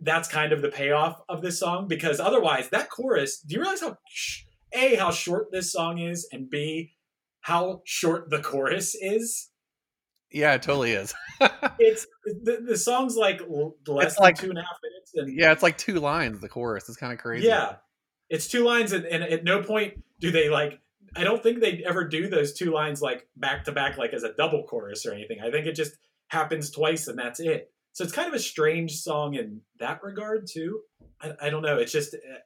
that's 0.02 0.28
kind 0.28 0.52
of 0.52 0.62
the 0.62 0.68
payoff 0.70 1.20
of 1.28 1.42
this 1.42 1.58
song 1.58 1.86
because 1.88 2.20
otherwise 2.20 2.68
that 2.70 2.88
chorus 2.90 3.40
do 3.40 3.54
you 3.54 3.60
realize 3.60 3.80
how 3.80 3.96
a 4.72 4.94
how 4.96 5.10
short 5.10 5.48
this 5.52 5.72
song 5.72 5.98
is, 5.98 6.28
and 6.32 6.48
b 6.48 6.92
how 7.40 7.82
short 7.84 8.30
the 8.30 8.38
chorus 8.40 8.94
is. 8.94 9.50
Yeah, 10.30 10.54
it 10.54 10.62
totally 10.62 10.92
is. 10.92 11.14
It's 11.78 12.06
the, 12.24 12.62
the 12.66 12.76
song's 12.76 13.16
like 13.16 13.40
less 13.48 14.06
It's 14.08 14.14
than 14.16 14.22
like- 14.22 14.36
two 14.38 14.50
and 14.50 14.58
a 14.58 14.62
half 14.62 14.76
minutes, 14.82 15.12
and 15.14 15.36
yeah, 15.38 15.50
it's 15.52 15.62
like 15.62 15.78
two 15.78 15.94
lines. 16.00 16.40
The 16.40 16.48
chorus 16.48 16.88
It's 16.88 16.98
kind 16.98 17.12
of 17.12 17.18
crazy. 17.18 17.46
Yeah, 17.48 17.76
it's 18.28 18.46
two 18.46 18.62
lines, 18.62 18.92
and, 18.92 19.04
and 19.06 19.24
at 19.24 19.42
no 19.44 19.62
point 19.62 19.94
do 20.20 20.30
they 20.30 20.48
like. 20.50 20.78
I 21.16 21.24
don't 21.24 21.42
think 21.42 21.60
they 21.60 21.82
ever 21.84 22.06
do 22.06 22.28
those 22.28 22.52
two 22.52 22.70
lines 22.72 23.02
like 23.02 23.26
back 23.36 23.64
to 23.64 23.72
back, 23.72 23.96
like 23.98 24.12
as 24.12 24.22
a 24.22 24.32
double 24.34 24.62
chorus 24.68 25.04
or 25.06 25.12
anything. 25.12 25.38
I 25.42 25.50
think 25.50 25.66
it 25.66 25.74
just 25.74 25.92
happens 26.28 26.70
twice, 26.70 27.08
and 27.08 27.18
that's 27.18 27.40
it. 27.40 27.72
So 27.92 28.04
it's 28.04 28.12
kind 28.12 28.28
of 28.28 28.34
a 28.34 28.38
strange 28.38 28.96
song 28.98 29.34
in 29.34 29.60
that 29.78 30.02
regard 30.02 30.46
too. 30.46 30.80
I, 31.20 31.32
I 31.42 31.50
don't 31.50 31.62
know. 31.62 31.78
It's 31.78 31.92
just 31.92 32.14
uh, 32.14 32.38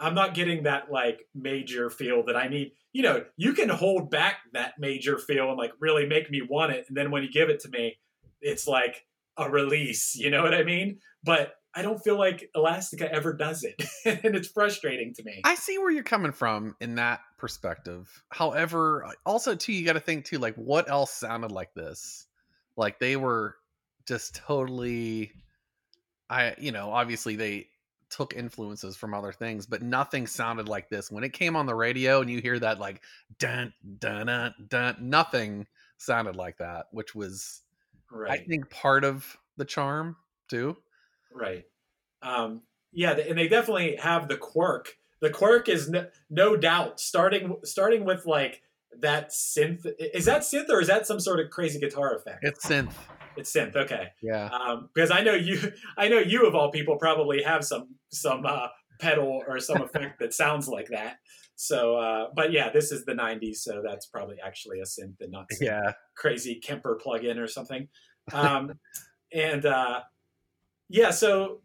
I'm 0.00 0.14
not 0.14 0.34
getting 0.34 0.64
that 0.64 0.90
like 0.90 1.20
major 1.34 1.90
feel 1.90 2.24
that 2.24 2.36
I 2.36 2.48
need. 2.48 2.72
You 2.92 3.02
know, 3.02 3.24
you 3.36 3.52
can 3.52 3.68
hold 3.68 4.10
back 4.10 4.38
that 4.52 4.74
major 4.78 5.18
feel 5.18 5.48
and 5.48 5.58
like 5.58 5.72
really 5.80 6.06
make 6.06 6.30
me 6.30 6.42
want 6.42 6.72
it, 6.72 6.86
and 6.88 6.96
then 6.96 7.10
when 7.10 7.22
you 7.22 7.30
give 7.30 7.48
it 7.48 7.60
to 7.60 7.68
me, 7.68 7.98
it's 8.40 8.66
like 8.66 9.06
a 9.36 9.48
release. 9.48 10.16
You 10.16 10.30
know 10.30 10.42
what 10.42 10.54
I 10.54 10.64
mean? 10.64 10.98
But 11.22 11.54
I 11.72 11.82
don't 11.82 12.02
feel 12.02 12.18
like 12.18 12.50
Elastica 12.56 13.12
ever 13.12 13.32
does 13.32 13.64
it, 13.64 13.80
and 14.24 14.34
it's 14.34 14.48
frustrating 14.48 15.14
to 15.14 15.22
me. 15.22 15.40
I 15.44 15.54
see 15.54 15.78
where 15.78 15.90
you're 15.90 16.02
coming 16.02 16.32
from 16.32 16.74
in 16.80 16.96
that 16.96 17.20
perspective. 17.38 18.24
However, 18.30 19.14
also 19.24 19.54
too, 19.54 19.72
you 19.72 19.84
got 19.86 19.92
to 19.92 20.00
think 20.00 20.24
too, 20.24 20.38
like 20.38 20.56
what 20.56 20.90
else 20.90 21.12
sounded 21.12 21.52
like 21.52 21.72
this? 21.74 22.26
Like 22.76 22.98
they 22.98 23.16
were 23.16 23.56
just 24.10 24.34
totally, 24.34 25.30
I 26.28 26.54
you 26.58 26.72
know, 26.72 26.90
obviously 26.90 27.36
they 27.36 27.68
took 28.10 28.34
influences 28.34 28.96
from 28.96 29.14
other 29.14 29.30
things, 29.30 29.66
but 29.66 29.82
nothing 29.82 30.26
sounded 30.26 30.68
like 30.68 30.88
this. 30.88 31.12
When 31.12 31.22
it 31.22 31.32
came 31.32 31.54
on 31.54 31.66
the 31.66 31.76
radio 31.76 32.20
and 32.20 32.28
you 32.28 32.40
hear 32.40 32.58
that 32.58 32.80
like 32.80 33.02
dun 33.38 33.72
dun 34.00 34.26
dun 34.26 34.54
dun, 34.68 34.96
nothing 35.00 35.68
sounded 35.96 36.34
like 36.34 36.58
that, 36.58 36.86
which 36.90 37.14
was 37.14 37.62
I 38.28 38.38
think 38.38 38.68
part 38.68 39.04
of 39.04 39.38
the 39.56 39.64
charm 39.64 40.16
too. 40.48 40.76
right. 41.32 41.64
Um, 42.20 42.62
yeah, 42.92 43.12
and 43.12 43.38
they 43.38 43.46
definitely 43.46 43.94
have 43.94 44.26
the 44.26 44.36
quirk. 44.36 44.96
The 45.20 45.30
quirk 45.30 45.68
is 45.68 45.88
no, 45.88 46.08
no 46.28 46.56
doubt 46.56 46.98
starting 46.98 47.58
starting 47.62 48.04
with 48.04 48.26
like 48.26 48.62
that 48.98 49.30
synth. 49.30 49.86
Is 49.98 50.24
that 50.26 50.42
synth 50.42 50.68
or 50.68 50.80
is 50.80 50.88
that 50.88 51.06
some 51.06 51.20
sort 51.20 51.40
of 51.40 51.50
crazy 51.50 51.78
guitar 51.78 52.14
effect? 52.14 52.40
It's 52.42 52.66
synth. 52.66 52.92
It's 53.36 53.52
synth. 53.52 53.76
Okay. 53.76 54.08
Yeah. 54.22 54.46
um, 54.48 54.88
because 54.94 55.10
I 55.10 55.22
know 55.22 55.34
you, 55.34 55.72
I 55.96 56.08
know 56.08 56.18
you 56.18 56.46
of 56.46 56.54
all 56.54 56.70
people 56.70 56.96
probably 56.96 57.42
have 57.42 57.64
some 57.64 57.94
some 58.10 58.44
uh, 58.44 58.68
pedal 59.00 59.42
or 59.46 59.58
some 59.60 59.80
effect 59.82 60.18
that 60.20 60.34
sounds 60.34 60.68
like 60.68 60.88
that. 60.88 61.18
So, 61.56 61.96
uh, 61.96 62.28
but 62.34 62.52
yeah, 62.52 62.70
this 62.70 62.90
is 62.90 63.04
the 63.04 63.12
'90s, 63.12 63.56
so 63.56 63.82
that's 63.86 64.06
probably 64.06 64.36
actually 64.44 64.80
a 64.80 64.84
synth 64.84 65.20
and 65.20 65.30
not 65.30 65.46
some 65.52 65.66
Yeah. 65.66 65.92
crazy 66.16 66.54
Kemper 66.58 66.98
plugin 67.04 67.38
or 67.38 67.46
something. 67.46 67.88
Um, 68.32 68.78
and 69.32 69.66
uh, 69.66 70.00
yeah, 70.88 71.10
so 71.10 71.62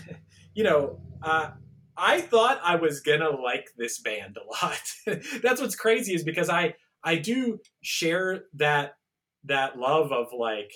you 0.54 0.64
know, 0.64 0.98
uh, 1.22 1.50
I 1.96 2.20
thought 2.20 2.60
I 2.62 2.76
was 2.76 3.00
gonna 3.00 3.30
like 3.30 3.68
this 3.76 3.98
band 4.00 4.36
a 4.36 4.64
lot. 4.64 5.22
that's 5.42 5.60
what's 5.60 5.76
crazy 5.76 6.14
is 6.14 6.24
because 6.24 6.48
I 6.48 6.74
I 7.02 7.16
do 7.16 7.60
share 7.82 8.44
that 8.54 8.96
that 9.44 9.78
love 9.78 10.12
of 10.12 10.28
like 10.36 10.72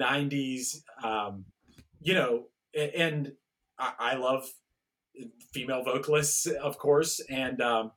90s 0.00 0.76
um 1.02 1.44
you 2.00 2.14
know 2.14 2.44
and 2.74 3.32
I, 3.78 3.92
I 3.98 4.14
love 4.14 4.48
female 5.52 5.82
vocalists 5.82 6.46
of 6.46 6.78
course 6.78 7.20
and 7.30 7.60
um 7.60 7.92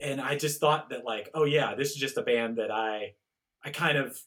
and 0.00 0.20
i 0.20 0.36
just 0.36 0.60
thought 0.60 0.90
that 0.90 1.04
like 1.04 1.28
oh 1.34 1.44
yeah 1.44 1.74
this 1.74 1.90
is 1.90 1.96
just 1.96 2.16
a 2.16 2.22
band 2.22 2.58
that 2.58 2.70
i 2.70 3.14
i 3.64 3.70
kind 3.70 3.98
of 3.98 4.18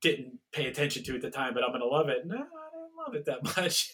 didn't 0.00 0.38
pay 0.52 0.66
attention 0.66 1.02
to 1.04 1.14
at 1.14 1.20
the 1.20 1.30
time 1.30 1.54
but 1.54 1.62
i'm 1.62 1.72
gonna 1.72 1.84
love 1.84 2.08
it 2.08 2.26
no 2.26 2.36
i 2.36 2.38
didn't 2.38 2.96
love 2.98 3.14
it 3.14 3.24
that 3.26 3.56
much 3.56 3.92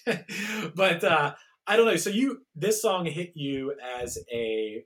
but 0.75 1.05
uh 1.05 1.35
i 1.67 1.77
don't 1.77 1.87
know. 1.87 1.97
So 1.97 2.11
you 2.11 2.43
this 2.55 2.83
song 2.83 3.07
hit 3.07 3.33
you 3.35 3.75
as 4.01 4.19
a 4.33 4.85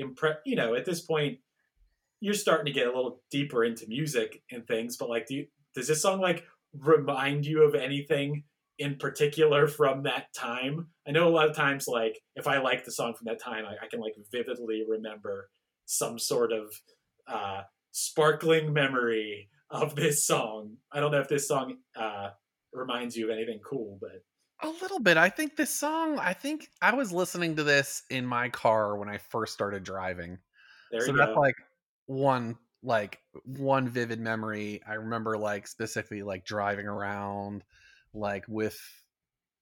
impre 0.00 0.36
you 0.46 0.56
know 0.56 0.74
at 0.74 0.84
this 0.84 1.00
point 1.00 1.38
you're 2.20 2.34
starting 2.34 2.66
to 2.66 2.72
get 2.72 2.86
a 2.86 2.94
little 2.94 3.20
deeper 3.30 3.64
into 3.64 3.86
music 3.88 4.42
and 4.50 4.66
things 4.66 4.96
but 4.96 5.08
like 5.08 5.26
do 5.26 5.34
you 5.34 5.46
does 5.74 5.88
this 5.88 6.02
song 6.02 6.20
like 6.20 6.44
remind 6.78 7.44
you 7.46 7.62
of 7.62 7.74
anything 7.74 8.44
in 8.78 8.96
particular 8.96 9.66
from 9.66 10.04
that 10.04 10.32
time? 10.34 10.88
I 11.06 11.10
know 11.10 11.28
a 11.28 11.30
lot 11.30 11.48
of 11.48 11.56
times 11.56 11.86
like 11.86 12.20
if 12.36 12.46
i 12.46 12.58
like 12.58 12.84
the 12.84 12.92
song 12.92 13.14
from 13.14 13.26
that 13.26 13.42
time 13.42 13.64
i, 13.66 13.84
I 13.84 13.88
can 13.88 14.00
like 14.00 14.14
vividly 14.30 14.82
remember 14.88 15.50
some 15.84 16.18
sort 16.18 16.52
of 16.52 16.72
uh 17.26 17.62
sparkling 17.90 18.72
memory 18.72 19.48
of 19.70 19.94
this 19.94 20.26
song. 20.26 20.76
I 20.90 21.00
don't 21.00 21.12
know 21.12 21.20
if 21.20 21.28
this 21.28 21.48
song 21.48 21.76
uh 21.96 22.30
reminds 22.72 23.16
you 23.16 23.26
of 23.26 23.36
anything 23.36 23.60
cool 23.68 23.98
but 24.00 24.22
A 24.62 24.68
little 24.68 25.00
bit. 25.00 25.16
I 25.16 25.28
think 25.28 25.56
this 25.56 25.74
song, 25.74 26.18
I 26.18 26.32
think 26.32 26.68
I 26.80 26.94
was 26.94 27.12
listening 27.12 27.56
to 27.56 27.64
this 27.64 28.02
in 28.10 28.24
my 28.24 28.48
car 28.48 28.96
when 28.96 29.08
I 29.08 29.18
first 29.18 29.52
started 29.52 29.82
driving. 29.82 30.38
there 30.90 31.00
so 31.00 31.10
you 31.10 31.16
that's 31.16 31.34
go 31.34 31.40
like 31.40 31.56
one 32.06 32.56
like 32.82 33.18
one 33.44 33.88
vivid 33.88 34.20
memory. 34.20 34.80
I 34.86 34.94
remember 34.94 35.36
like 35.36 35.66
specifically 35.66 36.22
like 36.22 36.44
driving 36.44 36.86
around 36.86 37.64
like 38.14 38.44
with 38.48 38.78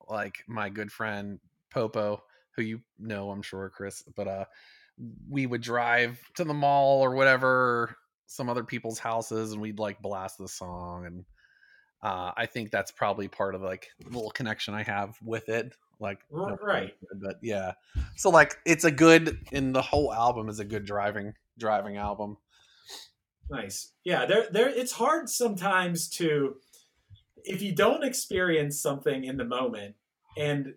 like 0.09 0.45
my 0.47 0.69
good 0.69 0.91
friend 0.91 1.39
Popo, 1.71 2.23
who 2.57 2.63
you 2.63 2.81
know, 2.99 3.31
I'm 3.31 3.43
sure, 3.43 3.71
Chris, 3.71 4.03
but 4.17 4.29
uh 4.29 4.45
we 5.31 5.47
would 5.47 5.63
drive 5.63 6.21
to 6.35 6.45
the 6.45 6.53
mall 6.53 7.01
or 7.01 7.15
whatever, 7.15 7.97
some 8.27 8.51
other 8.51 8.65
people's 8.65 8.99
houses 8.99 9.53
and 9.53 9.63
we'd 9.63 9.79
like 9.79 10.03
blast 10.03 10.37
the 10.39 10.49
song 10.49 11.07
and 11.07 11.25
uh, 12.03 12.33
I 12.37 12.47
think 12.47 12.71
that's 12.71 12.91
probably 12.91 13.29
part 13.29 13.55
of 13.55 13.63
like 13.63 13.89
the 13.99 14.11
little 14.11 14.31
connection 14.31 14.75
I 14.75 14.83
have 14.83 15.17
with 15.23 15.49
it. 15.49 15.75
Like, 15.99 16.21
R- 16.35 16.51
no 16.51 16.57
right. 16.63 16.95
but 17.21 17.37
yeah. 17.43 17.73
So 18.17 18.31
like, 18.31 18.57
it's 18.65 18.85
a 18.85 18.91
good, 18.91 19.39
and 19.53 19.75
the 19.75 19.83
whole 19.83 20.13
album 20.13 20.49
is 20.49 20.59
a 20.59 20.65
good 20.65 20.87
driving 20.87 21.35
driving 21.59 21.97
album. 21.97 22.39
Nice. 23.51 23.93
Yeah, 24.05 24.27
there 24.27 24.47
there 24.51 24.69
it's 24.69 24.93
hard 24.93 25.29
sometimes 25.29 26.09
to 26.11 26.57
if 27.45 27.63
you 27.63 27.75
don't 27.75 28.05
experience 28.05 28.81
something 28.81 29.25
in 29.25 29.37
the 29.37 29.45
moment 29.45 29.97
and 30.37 30.75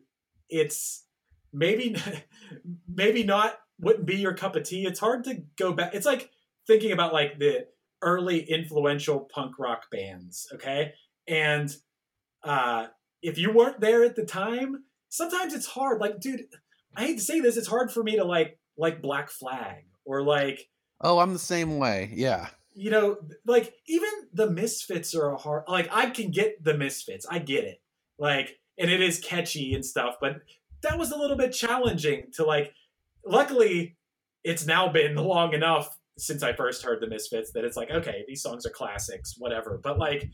it's 0.49 1.05
maybe 1.51 1.95
maybe 2.87 3.23
not 3.23 3.59
wouldn't 3.79 4.05
be 4.05 4.17
your 4.17 4.33
cup 4.33 4.55
of 4.55 4.63
tea, 4.63 4.85
it's 4.85 4.99
hard 4.99 5.23
to 5.25 5.43
go 5.57 5.73
back. 5.73 5.93
It's 5.93 6.05
like 6.05 6.31
thinking 6.67 6.91
about 6.91 7.13
like 7.13 7.39
the 7.39 7.67
early 8.01 8.39
influential 8.39 9.19
punk 9.33 9.59
rock 9.59 9.89
bands, 9.91 10.47
okay? 10.53 10.93
And 11.27 11.73
uh 12.43 12.87
if 13.21 13.37
you 13.37 13.51
weren't 13.53 13.79
there 13.79 14.03
at 14.03 14.15
the 14.15 14.25
time, 14.25 14.83
sometimes 15.09 15.53
it's 15.53 15.65
hard. 15.67 16.01
Like, 16.01 16.19
dude, 16.19 16.41
I 16.95 17.05
hate 17.05 17.17
to 17.19 17.23
say 17.23 17.39
this, 17.39 17.55
it's 17.57 17.67
hard 17.67 17.91
for 17.91 18.03
me 18.03 18.17
to 18.17 18.25
like 18.25 18.59
like 18.77 19.01
Black 19.01 19.29
Flag 19.29 19.85
or 20.05 20.21
like 20.23 20.67
Oh, 21.01 21.19
I'm 21.19 21.33
the 21.33 21.39
same 21.39 21.77
way. 21.77 22.11
Yeah. 22.13 22.47
you 22.73 22.89
know, 22.89 23.17
like 23.45 23.73
even 23.87 24.09
the 24.33 24.49
Misfits 24.49 25.13
are 25.15 25.31
a 25.31 25.37
hard. 25.37 25.63
Like 25.67 25.89
I 25.91 26.09
can 26.09 26.31
get 26.31 26.63
the 26.63 26.77
Misfits, 26.77 27.25
I 27.29 27.39
get 27.39 27.63
it. 27.65 27.81
Like, 28.17 28.57
and 28.77 28.89
it 28.89 29.01
is 29.01 29.19
catchy 29.19 29.73
and 29.73 29.85
stuff, 29.85 30.15
but 30.21 30.37
that 30.81 30.97
was 30.97 31.11
a 31.11 31.17
little 31.17 31.37
bit 31.37 31.51
challenging 31.51 32.25
to 32.33 32.45
like. 32.45 32.73
Luckily, 33.25 33.95
it's 34.43 34.65
now 34.65 34.89
been 34.89 35.15
long 35.15 35.53
enough 35.53 35.97
since 36.17 36.43
I 36.43 36.53
first 36.53 36.83
heard 36.83 36.99
the 37.01 37.07
Misfits 37.07 37.51
that 37.53 37.63
it's 37.63 37.77
like, 37.77 37.89
okay, 37.89 38.25
these 38.27 38.41
songs 38.41 38.65
are 38.65 38.69
classics, 38.69 39.35
whatever. 39.37 39.79
But 39.81 39.97
like, 39.97 40.29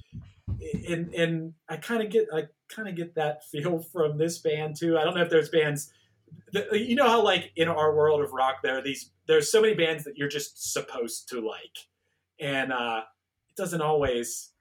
and 0.87 1.13
and 1.13 1.53
I 1.67 1.77
kind 1.77 2.01
of 2.03 2.09
get 2.09 2.27
I 2.33 2.43
kind 2.73 2.87
of 2.89 2.95
get 2.95 3.15
that 3.15 3.43
feel 3.51 3.79
from 3.79 4.17
this 4.17 4.39
band 4.39 4.75
too. 4.77 4.97
I 4.97 5.03
don't 5.03 5.15
know 5.15 5.21
if 5.21 5.29
there's 5.29 5.49
bands. 5.49 5.91
that- 6.53 6.79
You 6.79 6.95
know 6.95 7.07
how 7.07 7.23
like 7.23 7.51
in 7.55 7.67
our 7.67 7.95
world 7.95 8.21
of 8.21 8.31
rock, 8.33 8.57
there 8.63 8.77
are 8.77 8.81
these 8.83 9.11
there's 9.27 9.51
so 9.51 9.61
many 9.61 9.73
bands 9.75 10.03
that 10.05 10.17
you're 10.17 10.27
just 10.29 10.71
supposed 10.71 11.29
to 11.29 11.39
like 11.39 11.77
and 12.39 12.71
uh, 12.71 13.01
it 13.49 13.55
doesn't 13.55 13.81
always 13.81 14.51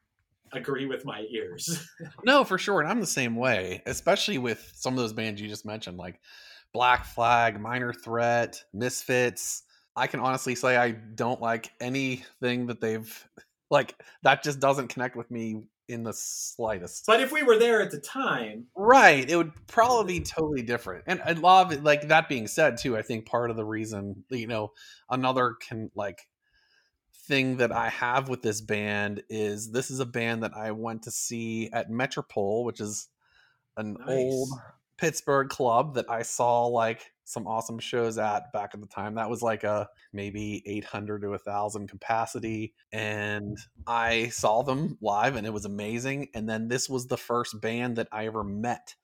agree 0.52 0.86
with 0.86 1.04
my 1.04 1.24
ears. 1.30 1.86
No, 2.24 2.42
for 2.44 2.58
sure. 2.58 2.80
And 2.80 2.90
I'm 2.90 3.00
the 3.00 3.06
same 3.06 3.36
way, 3.36 3.82
especially 3.86 4.38
with 4.38 4.72
some 4.74 4.94
of 4.94 4.98
those 4.98 5.12
bands 5.12 5.40
you 5.40 5.48
just 5.48 5.64
mentioned, 5.66 5.96
like 5.98 6.20
Black 6.72 7.04
Flag, 7.06 7.60
Minor 7.60 7.92
Threat, 7.92 8.62
Misfits. 8.74 9.62
I 9.96 10.06
can 10.06 10.20
honestly 10.20 10.54
say 10.54 10.76
I 10.76 10.92
don't 10.92 11.40
like 11.40 11.70
anything 11.80 12.66
that 12.66 12.80
they've 12.80 13.28
like 13.70 13.94
that 14.22 14.42
just 14.42 14.58
doesn't 14.60 14.88
connect 14.88 15.16
with 15.16 15.30
me 15.30 15.62
in 15.88 16.02
the 16.02 16.12
slightest. 16.12 17.06
but 17.06 17.20
if 17.20 17.32
we 17.32 17.42
were 17.42 17.58
there 17.58 17.80
at 17.80 17.90
the 17.90 18.00
time, 18.00 18.66
Right. 18.76 19.28
It 19.28 19.36
would 19.36 19.52
probably 19.66 20.18
be 20.18 20.24
mm. 20.24 20.28
totally 20.28 20.62
different. 20.62 21.04
And 21.06 21.20
I 21.24 21.32
love 21.32 21.72
it. 21.72 21.82
Like 21.82 22.08
that 22.08 22.28
being 22.28 22.46
said, 22.46 22.78
too, 22.78 22.96
I 22.96 23.02
think 23.02 23.26
part 23.26 23.50
of 23.50 23.56
the 23.56 23.64
reason, 23.64 24.24
you 24.30 24.46
know, 24.46 24.72
another 25.10 25.54
can 25.60 25.90
like 25.94 26.28
thing 27.26 27.58
that 27.58 27.72
I 27.72 27.90
have 27.90 28.28
with 28.28 28.42
this 28.42 28.60
band 28.60 29.22
is 29.28 29.70
this 29.70 29.90
is 29.90 30.00
a 30.00 30.06
band 30.06 30.42
that 30.42 30.56
I 30.56 30.72
went 30.72 31.02
to 31.04 31.10
see 31.10 31.70
at 31.72 31.90
Metropol, 31.90 32.64
which 32.64 32.80
is 32.80 33.08
an 33.76 33.96
Nice. 34.00 34.08
old 34.08 34.48
Pittsburgh 34.98 35.48
club 35.48 35.94
that 35.94 36.10
I 36.10 36.22
saw 36.22 36.66
like 36.66 37.12
some 37.24 37.46
awesome 37.46 37.78
shows 37.78 38.18
at 38.18 38.52
back 38.52 38.70
at 38.74 38.80
the 38.80 38.86
time. 38.86 39.14
That 39.14 39.30
was 39.30 39.42
like 39.42 39.62
a 39.62 39.88
maybe 40.12 40.62
800 40.66 41.22
to 41.22 41.30
1000 41.30 41.88
capacity 41.88 42.74
and 42.92 43.56
I 43.86 44.28
saw 44.28 44.62
them 44.62 44.98
live 45.00 45.36
and 45.36 45.46
it 45.46 45.52
was 45.52 45.64
amazing 45.64 46.28
and 46.34 46.48
then 46.48 46.68
this 46.68 46.88
was 46.88 47.06
the 47.06 47.16
first 47.16 47.60
band 47.60 47.96
that 47.96 48.08
I 48.10 48.26
ever 48.26 48.42
met 48.42 48.94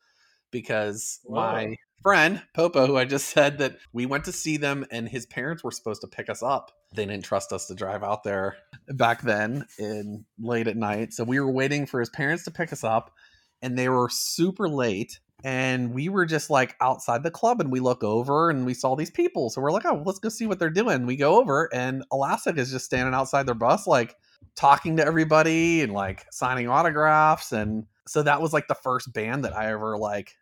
because 0.50 1.20
my 1.28 1.76
friend 2.02 2.42
Popo 2.54 2.86
who 2.86 2.96
I 2.96 3.04
just 3.04 3.28
said 3.34 3.58
that 3.58 3.76
we 3.92 4.06
went 4.06 4.24
to 4.24 4.32
see 4.32 4.56
them 4.56 4.86
and 4.90 5.08
his 5.08 5.26
parents 5.26 5.62
were 5.62 5.70
supposed 5.70 6.00
to 6.00 6.08
pick 6.08 6.28
us 6.28 6.42
up. 6.42 6.72
They 6.94 7.06
didn't 7.06 7.24
trust 7.24 7.52
us 7.52 7.66
to 7.66 7.74
drive 7.74 8.02
out 8.02 8.24
there 8.24 8.56
back 8.88 9.22
then 9.22 9.66
in 9.78 10.24
late 10.38 10.66
at 10.66 10.76
night. 10.76 11.12
So 11.12 11.24
we 11.24 11.40
were 11.40 11.52
waiting 11.52 11.86
for 11.86 12.00
his 12.00 12.10
parents 12.10 12.44
to 12.44 12.50
pick 12.50 12.72
us 12.72 12.84
up 12.84 13.12
and 13.60 13.78
they 13.78 13.88
were 13.88 14.08
super 14.10 14.68
late 14.68 15.20
and 15.44 15.92
we 15.92 16.08
were 16.08 16.26
just 16.26 16.50
like 16.50 16.74
outside 16.80 17.22
the 17.22 17.30
club 17.30 17.60
and 17.60 17.70
we 17.70 17.78
look 17.78 18.02
over 18.02 18.50
and 18.50 18.66
we 18.66 18.74
saw 18.74 18.96
these 18.96 19.10
people 19.10 19.50
so 19.50 19.60
we're 19.60 19.70
like 19.70 19.84
oh 19.84 20.02
let's 20.04 20.18
go 20.18 20.28
see 20.28 20.46
what 20.46 20.58
they're 20.58 20.70
doing. 20.70 21.06
We 21.06 21.16
go 21.16 21.38
over 21.38 21.72
and 21.72 22.02
Elastica 22.12 22.60
is 22.60 22.70
just 22.70 22.86
standing 22.86 23.14
outside 23.14 23.46
their 23.46 23.54
bus 23.54 23.86
like 23.86 24.16
talking 24.56 24.96
to 24.96 25.06
everybody 25.06 25.82
and 25.82 25.92
like 25.92 26.26
signing 26.30 26.68
autographs 26.68 27.52
and 27.52 27.86
so 28.06 28.22
that 28.22 28.40
was 28.40 28.52
like 28.52 28.68
the 28.68 28.74
first 28.74 29.12
band 29.12 29.44
that 29.44 29.56
i 29.56 29.70
ever 29.70 29.98
like 29.98 30.36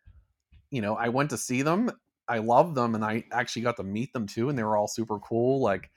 you 0.70 0.82
know 0.82 0.94
i 0.96 1.08
went 1.08 1.30
to 1.30 1.38
see 1.38 1.62
them 1.62 1.90
i 2.28 2.38
loved 2.38 2.74
them 2.74 2.94
and 2.94 3.04
i 3.04 3.24
actually 3.32 3.62
got 3.62 3.76
to 3.76 3.82
meet 3.82 4.12
them 4.12 4.26
too 4.26 4.48
and 4.48 4.58
they 4.58 4.62
were 4.62 4.76
all 4.76 4.88
super 4.88 5.18
cool 5.20 5.60
like 5.60 5.90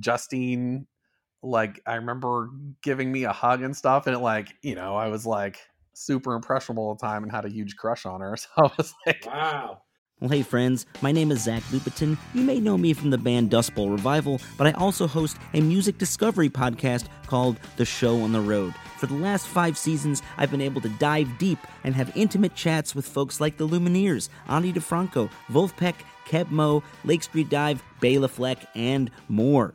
justine 0.00 0.86
like 1.42 1.80
i 1.86 1.94
remember 1.94 2.50
giving 2.82 3.12
me 3.12 3.24
a 3.24 3.32
hug 3.32 3.62
and 3.62 3.76
stuff 3.76 4.06
and 4.06 4.16
it 4.16 4.20
like 4.20 4.54
you 4.62 4.74
know 4.74 4.96
i 4.96 5.08
was 5.08 5.24
like 5.26 5.60
super 5.94 6.34
impressionable 6.34 6.84
all 6.84 6.94
the 6.94 7.06
time 7.06 7.22
and 7.22 7.32
had 7.32 7.44
a 7.44 7.50
huge 7.50 7.76
crush 7.76 8.04
on 8.06 8.20
her 8.20 8.36
so 8.36 8.48
i 8.56 8.70
was 8.76 8.94
like 9.06 9.24
Wow. 9.26 9.82
Well, 10.20 10.30
hey, 10.30 10.42
friends, 10.42 10.86
my 11.02 11.10
name 11.10 11.32
is 11.32 11.42
Zach 11.42 11.62
Lupetin. 11.64 12.16
You 12.34 12.42
may 12.42 12.60
know 12.60 12.78
me 12.78 12.92
from 12.94 13.10
the 13.10 13.18
band 13.18 13.50
Dust 13.50 13.74
Bowl 13.74 13.90
Revival, 13.90 14.40
but 14.56 14.66
I 14.66 14.70
also 14.72 15.08
host 15.08 15.36
a 15.54 15.60
music 15.60 15.98
discovery 15.98 16.48
podcast 16.48 17.06
called 17.26 17.58
The 17.76 17.84
Show 17.84 18.22
on 18.22 18.32
the 18.32 18.40
Road. 18.40 18.74
For 18.96 19.06
the 19.06 19.14
last 19.16 19.46
five 19.46 19.76
seasons, 19.76 20.22
I've 20.38 20.52
been 20.52 20.60
able 20.60 20.80
to 20.82 20.88
dive 20.88 21.36
deep 21.38 21.58
and 21.82 21.96
have 21.96 22.16
intimate 22.16 22.54
chats 22.54 22.94
with 22.94 23.06
folks 23.06 23.40
like 23.40 23.56
the 23.56 23.66
Lumineers, 23.66 24.28
Ani 24.48 24.72
DiFranco, 24.72 25.28
Vulfpeck, 25.50 25.96
Keb 26.26 26.48
Mo, 26.50 26.82
Lake 27.04 27.24
Street 27.24 27.50
Dive, 27.50 27.82
Bela 28.00 28.28
Fleck, 28.28 28.64
and 28.76 29.10
more. 29.28 29.74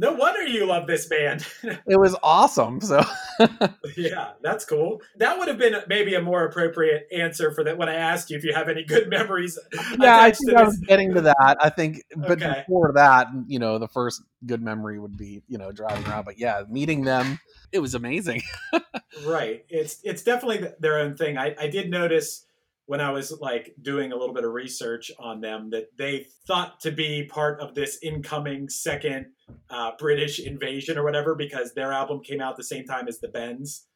No 0.00 0.12
wonder 0.12 0.46
you 0.46 0.64
love 0.64 0.86
this 0.86 1.06
band. 1.08 1.44
it 1.62 1.98
was 1.98 2.16
awesome 2.22 2.80
so 2.80 3.02
yeah, 3.96 4.30
that's 4.42 4.64
cool. 4.64 5.02
That 5.16 5.38
would 5.38 5.48
have 5.48 5.58
been 5.58 5.74
maybe 5.88 6.14
a 6.14 6.22
more 6.22 6.44
appropriate 6.44 7.08
answer 7.12 7.52
for 7.52 7.64
that 7.64 7.76
when 7.78 7.88
I 7.88 7.94
asked 7.94 8.30
you 8.30 8.36
if 8.38 8.44
you 8.44 8.54
have 8.54 8.68
any 8.68 8.84
good 8.84 9.08
memories. 9.08 9.58
yeah 10.00 10.20
i 10.20 10.30
think 10.30 10.52
i 10.54 10.62
was 10.62 10.78
getting 10.78 11.14
to 11.14 11.20
that 11.22 11.56
i 11.60 11.68
think 11.70 12.02
but 12.16 12.40
Okay. 12.42 12.62
before 12.66 12.92
that 12.94 13.26
you 13.46 13.58
know 13.58 13.78
the 13.78 13.88
first 13.88 14.22
good 14.46 14.62
memory 14.62 14.98
would 14.98 15.16
be 15.16 15.42
you 15.48 15.58
know 15.58 15.72
driving 15.72 16.06
around 16.06 16.24
but 16.24 16.38
yeah 16.38 16.62
meeting 16.68 17.02
them 17.04 17.38
it 17.72 17.80
was 17.80 17.94
amazing 17.94 18.42
right 19.26 19.64
it's 19.68 19.98
it's 20.04 20.22
definitely 20.22 20.68
their 20.78 20.98
own 20.98 21.16
thing 21.16 21.36
I, 21.36 21.54
I 21.58 21.68
did 21.68 21.90
notice 21.90 22.44
when 22.88 23.00
i 23.00 23.10
was 23.10 23.32
like 23.40 23.74
doing 23.80 24.12
a 24.12 24.16
little 24.16 24.34
bit 24.34 24.44
of 24.44 24.52
research 24.52 25.10
on 25.18 25.40
them 25.40 25.70
that 25.70 25.86
they 25.96 26.26
thought 26.46 26.80
to 26.80 26.90
be 26.90 27.24
part 27.24 27.60
of 27.60 27.74
this 27.74 27.98
incoming 28.02 28.68
second 28.68 29.26
uh, 29.70 29.92
british 29.98 30.40
invasion 30.40 30.98
or 30.98 31.04
whatever 31.04 31.34
because 31.34 31.74
their 31.74 31.92
album 31.92 32.20
came 32.20 32.40
out 32.40 32.56
the 32.56 32.64
same 32.64 32.84
time 32.84 33.06
as 33.06 33.20
the 33.20 33.28
bends 33.28 33.86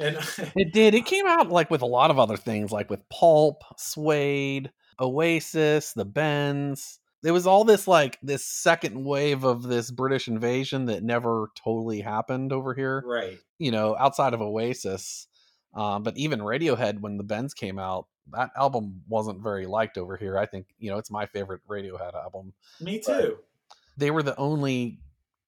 and 0.00 0.16
It 0.56 0.72
did. 0.72 0.94
It 0.94 1.06
came 1.06 1.26
out 1.26 1.50
like 1.50 1.70
with 1.70 1.82
a 1.82 1.86
lot 1.86 2.10
of 2.10 2.18
other 2.18 2.36
things, 2.36 2.72
like 2.72 2.90
with 2.90 3.08
Pulp, 3.08 3.62
Suede, 3.78 4.70
Oasis, 5.00 5.92
the 5.92 6.04
Bends. 6.04 6.98
There 7.22 7.32
was 7.32 7.46
all 7.46 7.64
this 7.64 7.88
like 7.88 8.18
this 8.22 8.44
second 8.44 9.02
wave 9.02 9.44
of 9.44 9.62
this 9.62 9.90
British 9.90 10.28
invasion 10.28 10.86
that 10.86 11.02
never 11.02 11.50
totally 11.56 12.00
happened 12.00 12.52
over 12.52 12.74
here. 12.74 13.02
right 13.06 13.38
You 13.58 13.70
know, 13.70 13.96
outside 13.98 14.34
of 14.34 14.42
Oasis. 14.42 15.26
Um, 15.74 16.02
but 16.02 16.16
even 16.16 16.40
Radiohead, 16.40 17.00
when 17.00 17.16
the 17.16 17.24
Bends 17.24 17.54
came 17.54 17.78
out, 17.78 18.06
that 18.32 18.50
album 18.56 19.02
wasn't 19.08 19.42
very 19.42 19.66
liked 19.66 19.98
over 19.98 20.16
here. 20.16 20.38
I 20.38 20.46
think 20.46 20.66
you 20.78 20.90
know 20.90 20.98
it's 20.98 21.10
my 21.10 21.26
favorite 21.26 21.60
Radiohead 21.68 22.14
album. 22.14 22.52
me 22.80 23.00
too 23.00 23.38
They 23.96 24.10
were 24.10 24.22
the 24.22 24.36
only 24.36 25.00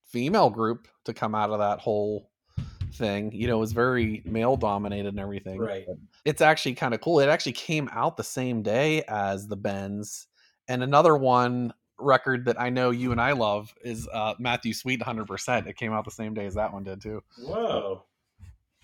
female 0.05 0.51
group 0.51 0.89
to 1.05 1.15
come 1.15 1.35
out 1.35 1.51
of 1.51 1.59
that 1.59 1.81
whole 1.81 2.31
thing. 2.93 3.33
You 3.33 3.49
know, 3.49 3.57
it 3.57 3.61
was 3.61 3.73
very 3.73 4.23
male 4.25 4.57
dominated 4.57 5.09
and 5.09 5.21
everything. 5.21 5.59
Right. 5.59 5.87
It's 6.25 6.41
actually 6.41 6.75
kind 6.75 6.95
of 6.95 7.01
cool. 7.01 7.21
It 7.21 7.29
actually 7.29 7.53
came 7.53 7.89
out 7.93 8.17
the 8.17 8.25
same 8.25 8.63
day 8.63 9.03
as 9.09 9.49
the 9.49 9.57
Bends. 9.57 10.27
And 10.69 10.83
another 10.83 11.17
one 11.17 11.73
record 11.99 12.45
that 12.47 12.61
I 12.61 12.71
know 12.71 12.91
you 12.91 13.13
and 13.13 13.21
I 13.21 13.33
love 13.33 13.75
is 13.83 14.09
uh, 14.13 14.35
Matthew 14.39 14.73
Sweet 14.73 15.01
100%. 15.01 15.67
It 15.67 15.77
came 15.77 15.93
out 15.93 16.05
the 16.05 16.11
same 16.11 16.35
day 16.35 16.47
as 16.47 16.55
that 16.55 16.73
one 16.73 16.85
did 16.85 17.01
too. 17.01 17.23
whoa 17.43 18.05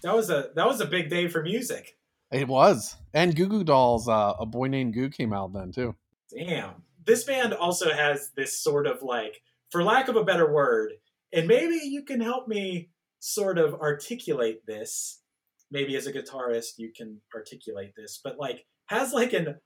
that 0.02 0.14
was 0.14 0.30
a 0.30 0.50
that 0.54 0.66
was 0.66 0.80
a 0.80 0.86
big 0.86 1.08
day 1.08 1.28
for 1.28 1.42
music 1.42 1.96
It 2.32 2.48
was. 2.48 2.96
And 3.12 3.36
Goo 3.36 3.46
Goo 3.46 3.62
Dolls, 3.62 4.08
uh, 4.08 4.34
A 4.38 4.46
Boy 4.46 4.68
Named 4.68 4.94
Goo 4.94 5.10
came 5.10 5.32
out 5.32 5.52
then 5.52 5.70
too. 5.70 5.94
Damn. 6.34 6.82
This 7.04 7.24
band 7.24 7.52
also 7.52 7.92
has 7.92 8.30
this 8.36 8.58
sort 8.58 8.86
of 8.86 9.02
like, 9.02 9.42
for 9.70 9.82
lack 9.84 10.08
of 10.08 10.16
a 10.16 10.24
better 10.24 10.52
word, 10.52 10.92
and 11.32 11.46
maybe 11.46 11.78
you 11.84 12.04
can 12.04 12.20
help 12.20 12.48
me 12.48 12.90
sort 13.20 13.58
of 13.58 13.74
articulate 13.74 14.66
this. 14.66 15.20
Maybe 15.70 15.96
as 15.96 16.06
a 16.06 16.12
guitarist, 16.12 16.78
you 16.78 16.92
can 16.96 17.20
articulate 17.34 17.92
this, 17.96 18.20
but 18.22 18.38
like, 18.38 18.66
has 18.86 19.12
like 19.12 19.32
an 19.32 19.56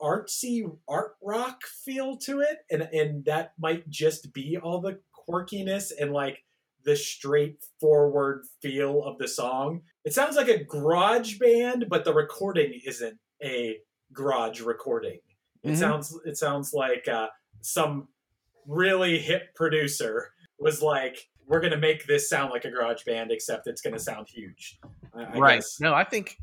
artsy 0.00 0.62
art 0.88 1.12
rock 1.22 1.62
feel 1.84 2.16
to 2.16 2.40
it. 2.40 2.58
And, 2.70 2.82
and 2.92 3.24
that 3.26 3.52
might 3.58 3.88
just 3.88 4.32
be 4.32 4.56
all 4.56 4.80
the 4.80 5.00
quirkiness 5.28 5.90
and 5.98 6.12
like 6.12 6.44
the 6.84 6.96
straightforward 6.96 8.44
feel 8.62 9.04
of 9.04 9.18
the 9.18 9.28
song. 9.28 9.82
It 10.04 10.14
sounds 10.14 10.36
like 10.36 10.48
a 10.48 10.64
garage 10.64 11.38
band, 11.38 11.86
but 11.88 12.04
the 12.04 12.14
recording 12.14 12.80
isn't 12.84 13.18
a 13.42 13.78
garage 14.12 14.60
recording. 14.60 15.20
It 15.62 15.72
Mhm. 15.72 15.76
sounds 15.76 16.18
it 16.24 16.36
sounds 16.38 16.72
like 16.72 17.06
uh, 17.08 17.28
some 17.60 18.08
really 18.66 19.18
hip 19.18 19.54
producer 19.54 20.32
was 20.58 20.82
like, 20.82 21.28
"We're 21.46 21.60
gonna 21.60 21.76
make 21.76 22.06
this 22.06 22.28
sound 22.28 22.50
like 22.50 22.64
a 22.64 22.70
garage 22.70 23.04
band, 23.04 23.30
except 23.30 23.66
it's 23.66 23.82
gonna 23.82 23.98
sound 23.98 24.28
huge." 24.28 24.78
I, 25.14 25.22
I 25.24 25.38
right. 25.38 25.54
guess. 25.56 25.80
No, 25.80 25.94
I 25.94 26.04
think 26.04 26.38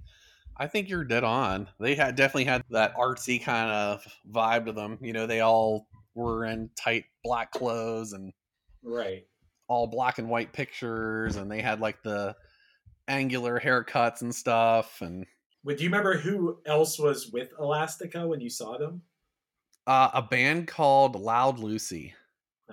I 0.58 0.68
think 0.68 0.90
you're 0.90 1.04
dead 1.04 1.24
on. 1.24 1.70
They 1.80 1.96
had 1.96 2.16
definitely 2.16 2.46
had 2.46 2.64
that 2.70 2.96
artsy 2.96 3.42
kind 3.42 3.72
of 3.72 4.06
vibe 4.32 4.66
to 4.66 4.72
them. 4.72 4.98
You 5.02 5.14
know, 5.14 5.26
they 5.28 5.42
all 5.42 5.88
were 6.16 6.46
in 6.46 6.70
tight 6.76 7.06
black 7.24 7.52
clothes 7.52 8.14
and 8.14 8.34
Right. 8.84 9.28
All 9.68 9.88
black 9.88 10.18
and 10.18 10.30
white 10.30 10.54
pictures 10.54 11.36
and 11.36 11.52
they 11.52 11.62
had 11.62 11.80
like 11.80 12.02
the 12.04 12.36
angular 13.08 13.60
haircuts 13.60 14.22
and 14.22 14.34
stuff 14.34 15.02
and 15.02 15.26
Would 15.64 15.80
you 15.82 15.88
remember 15.88 16.18
who 16.18 16.60
else 16.66 17.00
was 17.00 17.32
with 17.32 17.50
Elastica 17.60 18.28
when 18.28 18.40
you 18.40 18.50
saw 18.50 18.78
them? 18.78 19.02
Uh, 19.86 20.10
a 20.14 20.22
band 20.22 20.68
called 20.68 21.16
Loud 21.16 21.60
Lucy. 21.60 22.14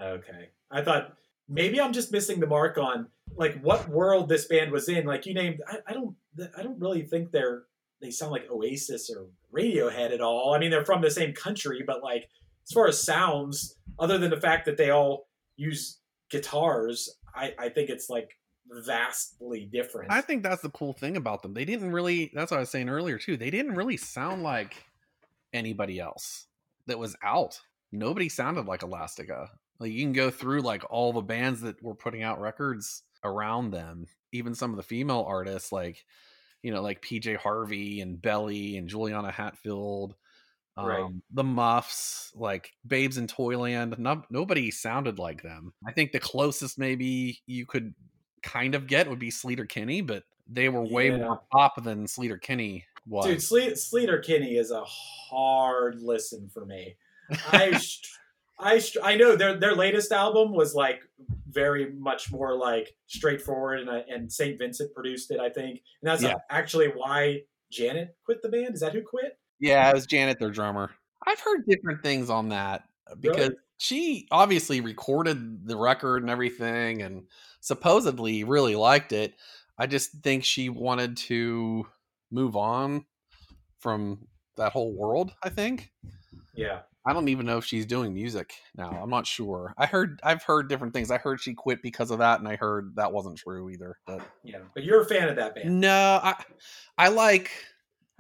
Okay. 0.00 0.48
I 0.70 0.82
thought 0.82 1.14
maybe 1.48 1.80
I'm 1.80 1.92
just 1.92 2.12
missing 2.12 2.40
the 2.40 2.46
mark 2.46 2.78
on 2.78 3.06
like 3.36 3.60
what 3.60 3.88
world 3.88 4.28
this 4.28 4.46
band 4.46 4.72
was 4.72 4.88
in. 4.88 5.06
Like 5.06 5.26
you 5.26 5.34
named, 5.34 5.60
I, 5.68 5.78
I 5.88 5.92
don't, 5.92 6.16
I 6.56 6.62
don't 6.62 6.80
really 6.80 7.02
think 7.02 7.30
they're 7.30 7.64
they 8.00 8.10
sound 8.10 8.32
like 8.32 8.50
Oasis 8.50 9.10
or 9.10 9.26
Radiohead 9.56 10.12
at 10.12 10.20
all. 10.20 10.52
I 10.54 10.58
mean, 10.58 10.70
they're 10.70 10.84
from 10.84 11.00
the 11.00 11.10
same 11.10 11.32
country, 11.32 11.82
but 11.86 12.02
like 12.02 12.28
as 12.66 12.72
far 12.72 12.86
as 12.86 13.02
sounds, 13.02 13.76
other 13.98 14.18
than 14.18 14.30
the 14.30 14.40
fact 14.40 14.66
that 14.66 14.76
they 14.76 14.90
all 14.90 15.28
use 15.56 16.00
guitars, 16.34 17.16
I, 17.34 17.54
I 17.58 17.68
think 17.68 17.90
it's 17.90 18.10
like 18.10 18.36
vastly 18.68 19.68
different. 19.70 20.10
I 20.10 20.20
think 20.20 20.42
that's 20.42 20.62
the 20.62 20.70
cool 20.70 20.92
thing 20.92 21.16
about 21.16 21.42
them. 21.42 21.54
They 21.54 21.64
didn't 21.64 21.92
really. 21.92 22.32
That's 22.34 22.50
what 22.50 22.58
I 22.58 22.60
was 22.60 22.70
saying 22.70 22.88
earlier 22.88 23.18
too. 23.18 23.36
They 23.36 23.50
didn't 23.50 23.74
really 23.74 23.96
sound 23.96 24.42
like 24.42 24.84
anybody 25.52 26.00
else 26.00 26.46
that 26.86 26.98
was 26.98 27.16
out. 27.22 27.60
Nobody 27.92 28.28
sounded 28.28 28.66
like 28.66 28.82
Elastica. 28.82 29.50
Like 29.78 29.92
you 29.92 30.02
can 30.02 30.12
go 30.12 30.30
through 30.30 30.62
like 30.62 30.82
all 30.90 31.12
the 31.12 31.20
bands 31.20 31.60
that 31.60 31.82
were 31.82 31.94
putting 31.94 32.22
out 32.22 32.40
records 32.40 33.02
around 33.22 33.70
them. 33.70 34.06
Even 34.32 34.54
some 34.54 34.70
of 34.70 34.76
the 34.76 34.82
female 34.82 35.24
artists, 35.28 35.70
like 35.70 36.04
you 36.62 36.72
know, 36.72 36.82
like 36.82 37.02
PJ 37.02 37.36
Harvey 37.36 38.00
and 38.00 38.20
Belly 38.20 38.76
and 38.76 38.88
Juliana 38.88 39.30
Hatfield, 39.30 40.16
um, 40.76 40.86
Right. 40.86 41.10
the 41.32 41.44
Muffs, 41.44 42.32
like 42.34 42.72
Babes 42.86 43.16
in 43.18 43.26
Toyland. 43.26 43.96
No, 43.98 44.22
nobody 44.30 44.70
sounded 44.70 45.18
like 45.18 45.42
them. 45.42 45.72
I 45.86 45.92
think 45.92 46.12
the 46.12 46.20
closest 46.20 46.78
maybe 46.78 47.40
you 47.46 47.66
could 47.66 47.94
kind 48.42 48.74
of 48.74 48.86
get 48.86 49.08
would 49.08 49.18
be 49.18 49.30
Sleater 49.30 49.68
Kinney, 49.68 50.00
but 50.02 50.24
they 50.48 50.68
were 50.68 50.82
way 50.82 51.08
Yeah. 51.10 51.18
more 51.18 51.40
pop 51.52 51.82
than 51.82 52.06
Sleater 52.06 52.40
Kinney 52.40 52.84
was. 53.06 53.26
Dude, 53.26 53.42
Sleet, 53.42 53.72
Sleater 53.74 54.22
Kinney 54.22 54.56
is 54.56 54.70
a 54.70 54.84
hard 54.84 56.00
listen 56.02 56.48
for 56.52 56.64
me. 56.64 56.96
I, 57.48 57.80
I, 58.58 58.80
I 59.02 59.16
know 59.16 59.34
their 59.36 59.58
their 59.58 59.74
latest 59.74 60.12
album 60.12 60.52
was 60.52 60.74
like 60.74 61.02
very 61.50 61.92
much 61.92 62.30
more 62.30 62.54
like 62.56 62.94
straightforward, 63.06 63.80
and 63.80 63.88
and 63.88 64.32
Saint 64.32 64.58
Vincent 64.58 64.92
produced 64.94 65.30
it, 65.30 65.40
I 65.40 65.48
think, 65.50 65.80
and 66.02 66.10
that's 66.10 66.22
Yeah. 66.22 66.34
actually 66.50 66.88
why 66.88 67.42
Janet 67.70 68.16
quit 68.24 68.42
the 68.42 68.48
band. 68.48 68.74
Is 68.74 68.80
that 68.80 68.92
who 68.92 69.02
quit? 69.02 69.38
Yeah, 69.60 69.88
it 69.90 69.94
was 69.94 70.06
Janet, 70.06 70.38
their 70.38 70.50
drummer. 70.50 70.90
I've 71.26 71.40
heard 71.40 71.64
different 71.66 72.02
things 72.02 72.28
on 72.30 72.50
that 72.50 72.84
uh, 73.10 73.14
because 73.14 73.48
Really? 73.50 73.54
she 73.78 74.28
obviously 74.30 74.80
recorded 74.80 75.66
the 75.66 75.76
record 75.76 76.22
and 76.22 76.30
everything 76.30 77.02
and 77.02 77.24
supposedly 77.60 78.44
really 78.44 78.76
liked 78.76 79.12
it. 79.12 79.34
I 79.78 79.86
just 79.86 80.12
think 80.22 80.44
she 80.44 80.68
wanted 80.68 81.16
to 81.18 81.86
move 82.30 82.56
on 82.56 83.04
from 83.78 84.26
that 84.56 84.72
whole 84.72 84.92
world, 84.92 85.32
I 85.42 85.48
think. 85.48 85.92
Yeah. 86.54 86.80
I 87.06 87.12
don't 87.12 87.28
even 87.28 87.44
know 87.44 87.58
if 87.58 87.66
she's 87.66 87.84
doing 87.84 88.14
music 88.14 88.54
now. 88.76 88.88
I'm 88.90 89.10
not 89.10 89.26
sure. 89.26 89.74
I 89.76 89.84
heard 89.84 90.20
I've 90.22 90.42
heard 90.42 90.68
different 90.70 90.94
things. 90.94 91.10
I 91.10 91.18
heard 91.18 91.38
she 91.40 91.52
quit 91.52 91.82
because 91.82 92.10
of 92.10 92.18
that 92.20 92.38
and 92.38 92.48
I 92.48 92.56
heard 92.56 92.94
that 92.96 93.12
wasn't 93.12 93.36
true 93.36 93.68
either. 93.68 93.98
But 94.06 94.22
Yeah, 94.42 94.60
but 94.72 94.84
you're 94.84 95.02
a 95.02 95.04
fan 95.04 95.28
of 95.28 95.36
that 95.36 95.54
band. 95.54 95.80
no, 95.82 96.20
I 96.22 96.42
I 96.96 97.08
like 97.08 97.50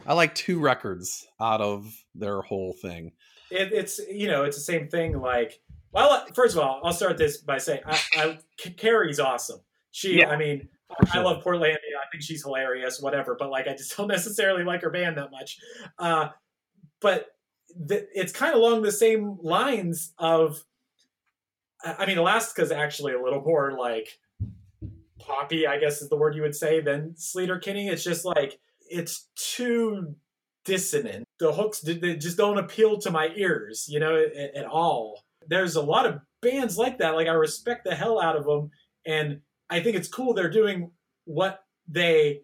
I 0.06 0.14
like 0.14 0.34
two 0.34 0.60
records 0.60 1.26
out 1.40 1.60
of 1.60 1.92
their 2.14 2.42
whole 2.42 2.74
thing. 2.80 3.12
It, 3.50 3.72
it's 3.72 4.00
you 4.10 4.28
know 4.28 4.44
it's 4.44 4.56
the 4.56 4.62
same 4.62 4.88
thing. 4.88 5.20
Like, 5.20 5.60
well, 5.92 6.26
first 6.34 6.56
of 6.56 6.62
all, 6.62 6.80
I'll 6.84 6.92
start 6.92 7.18
this 7.18 7.38
by 7.38 7.58
saying 7.58 7.80
I, 7.86 7.98
I 8.16 8.38
Carrie's 8.76 9.20
awesome. 9.20 9.60
She, 9.90 10.18
Yeah, 10.18 10.30
I 10.30 10.36
mean, 10.36 10.68
for 10.88 11.18
I 11.18 11.20
love 11.20 11.44
Portlandia. 11.44 11.76
I 11.76 12.10
think 12.10 12.22
she's 12.22 12.42
hilarious. 12.42 13.00
Whatever, 13.00 13.36
but 13.38 13.50
like, 13.50 13.68
I 13.68 13.72
just 13.72 13.96
don't 13.96 14.08
necessarily 14.08 14.64
like 14.64 14.82
her 14.82 14.90
band 14.90 15.18
that 15.18 15.30
much. 15.30 15.58
Uh, 15.98 16.28
but 17.00 17.28
th- 17.88 18.06
it's 18.14 18.32
kind 18.32 18.54
of 18.54 18.60
along 18.60 18.82
the 18.82 18.92
same 18.92 19.38
lines 19.42 20.12
of. 20.18 20.64
I 21.86 22.06
mean, 22.06 22.16
Elastica's 22.16 22.72
actually 22.72 23.12
a 23.12 23.22
little 23.22 23.42
more 23.42 23.76
like 23.78 24.18
poppy, 25.18 25.66
I 25.66 25.78
guess 25.78 26.00
is 26.00 26.08
the 26.08 26.16
word 26.16 26.34
you 26.34 26.40
would 26.40 26.56
say, 26.56 26.80
than 26.80 27.14
Sleater 27.18 27.60
Kinney. 27.60 27.88
It's 27.88 28.02
just 28.02 28.24
like 28.24 28.58
it's 28.90 29.28
too 29.36 30.14
dissonant. 30.64 31.24
The 31.38 31.52
hooks 31.52 31.80
they 31.80 32.16
just 32.16 32.36
don't 32.36 32.58
appeal 32.58 32.98
to 32.98 33.10
my 33.10 33.30
ears, 33.36 33.86
you 33.88 34.00
know, 34.00 34.16
at, 34.16 34.56
at 34.56 34.66
all. 34.66 35.22
There's 35.46 35.76
a 35.76 35.82
lot 35.82 36.06
of 36.06 36.20
bands 36.40 36.78
like 36.78 36.98
that. 36.98 37.14
Like 37.14 37.28
I 37.28 37.32
respect 37.32 37.84
the 37.84 37.94
hell 37.94 38.20
out 38.20 38.36
of 38.36 38.44
them, 38.44 38.70
and 39.06 39.40
I 39.68 39.80
think 39.80 39.96
it's 39.96 40.08
cool 40.08 40.34
they're 40.34 40.50
doing 40.50 40.90
what 41.24 41.64
they 41.88 42.42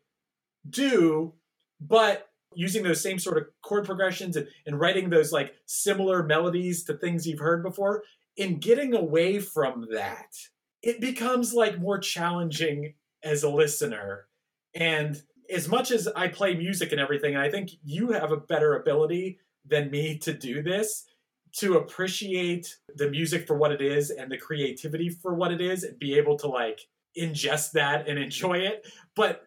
do, 0.69 1.35
but 1.81 2.27
using 2.55 2.83
those 2.83 3.03
same 3.03 3.19
sort 3.19 3.39
of 3.39 3.45
chord 3.63 3.85
progressions 3.85 4.37
and, 4.37 4.49
and 4.67 4.81
writing 4.81 5.09
those 5.09 5.33
like 5.33 5.55
similar 5.67 6.23
melodies 6.23 6.85
to 6.85 6.95
things 6.95 7.27
you've 7.27 7.39
heard 7.39 7.63
before. 7.63 8.03
In 8.37 8.59
getting 8.59 8.95
away 8.95 9.39
from 9.39 9.87
that, 9.93 10.35
it 10.83 11.01
becomes 11.01 11.53
like 11.53 11.79
more 11.79 11.99
challenging 11.99 12.95
as 13.23 13.43
a 13.43 13.51
listener. 13.51 14.27
And 14.75 15.21
as 15.53 15.69
much 15.69 15.91
as 15.91 16.09
I 16.09 16.29
play 16.29 16.55
music 16.55 16.93
and 16.93 17.01
everything, 17.01 17.35
and 17.35 17.43
I 17.43 17.51
think 17.51 17.71
you 17.85 18.13
have 18.13 18.33
a 18.33 18.37
better 18.37 18.77
ability 18.77 19.39
than 19.65 19.91
me 19.91 20.19
to 20.19 20.33
do 20.33 20.63
this, 20.63 21.07
to 21.53 21.75
appreciate 21.75 22.77
the 22.95 23.11
music 23.11 23.47
for 23.47 23.57
what 23.57 23.73
it 23.73 23.81
is 23.81 24.11
and 24.11 24.31
the 24.31 24.39
creativity 24.39 25.09
for 25.09 25.35
what 25.35 25.53
it 25.53 25.61
is 25.61 25.83
and 25.83 25.99
be 25.99 26.17
able 26.17 26.37
to 26.39 26.47
like 26.47 26.81
ingest 27.19 27.73
that 27.73 28.09
and 28.09 28.19
enjoy 28.19 28.59
it. 28.59 28.87
But 29.17 29.43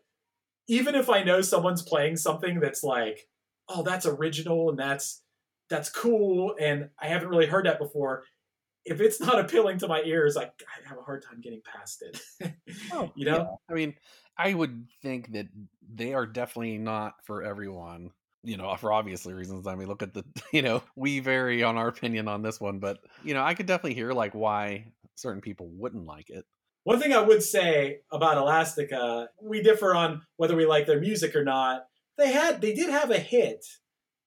even 0.67 0.95
if 0.95 1.09
I 1.09 1.23
know 1.23 1.41
someone's 1.41 1.81
playing 1.81 2.17
something 2.17 2.59
that's 2.59 2.83
like, 2.83 3.27
oh, 3.69 3.83
that's 3.83 4.05
original 4.05 4.69
and 4.69 4.77
that's 4.77 5.21
that's 5.69 5.89
cool 5.89 6.55
and 6.59 6.89
I 7.01 7.07
haven't 7.07 7.29
really 7.29 7.47
heard 7.47 7.65
that 7.65 7.79
before, 7.79 8.23
if 8.85 8.99
it's 8.99 9.21
not 9.21 9.39
appealing 9.39 9.77
to 9.79 9.87
my 9.87 10.01
ears, 10.03 10.35
I, 10.35 10.43
I 10.43 10.87
have 10.87 10.97
a 10.97 11.01
hard 11.01 11.23
time 11.23 11.39
getting 11.41 11.61
past 11.61 12.03
it. 12.03 12.21
Oh, 12.91 13.11
you 13.15 13.25
know? 13.25 13.37
Yeah. 13.37 13.55
I 13.69 13.73
mean, 13.73 13.93
I 14.37 14.53
would 14.53 14.87
think 15.01 15.33
that 15.33 15.47
they 15.93 16.13
are 16.13 16.25
definitely 16.25 16.77
not 16.77 17.15
for 17.25 17.43
everyone. 17.43 18.11
You 18.45 18.57
know, 18.57 18.75
for 18.75 18.91
obviously 18.91 19.33
reasons. 19.33 19.67
I 19.67 19.75
mean, 19.75 19.87
look 19.87 20.03
at 20.03 20.13
the, 20.13 20.25
you 20.51 20.61
know, 20.61 20.83
we 20.97 21.19
vary 21.19 21.63
on 21.63 21.77
our 21.77 21.87
opinion 21.87 22.27
on 22.27 22.41
this 22.41 22.59
one, 22.59 22.79
but 22.79 22.99
you 23.23 23.33
know, 23.33 23.43
I 23.43 23.53
could 23.53 23.67
definitely 23.67 23.93
hear 23.93 24.11
like 24.11 24.35
why 24.35 24.91
certain 25.15 25.41
people 25.41 25.69
wouldn't 25.69 26.05
like 26.05 26.29
it. 26.29 26.45
One 26.83 26.99
thing 26.99 27.13
I 27.13 27.21
would 27.21 27.41
say 27.41 28.01
about 28.11 28.37
Elastica, 28.37 29.29
we 29.41 29.61
differ 29.61 29.95
on 29.95 30.23
whether 30.35 30.55
we 30.55 30.65
like 30.65 30.85
their 30.85 30.99
music 30.99 31.35
or 31.35 31.45
not. 31.45 31.85
They 32.17 32.31
had 32.31 32.59
they 32.59 32.73
did 32.73 32.89
have 32.89 33.09
a 33.09 33.17
hit, 33.17 33.65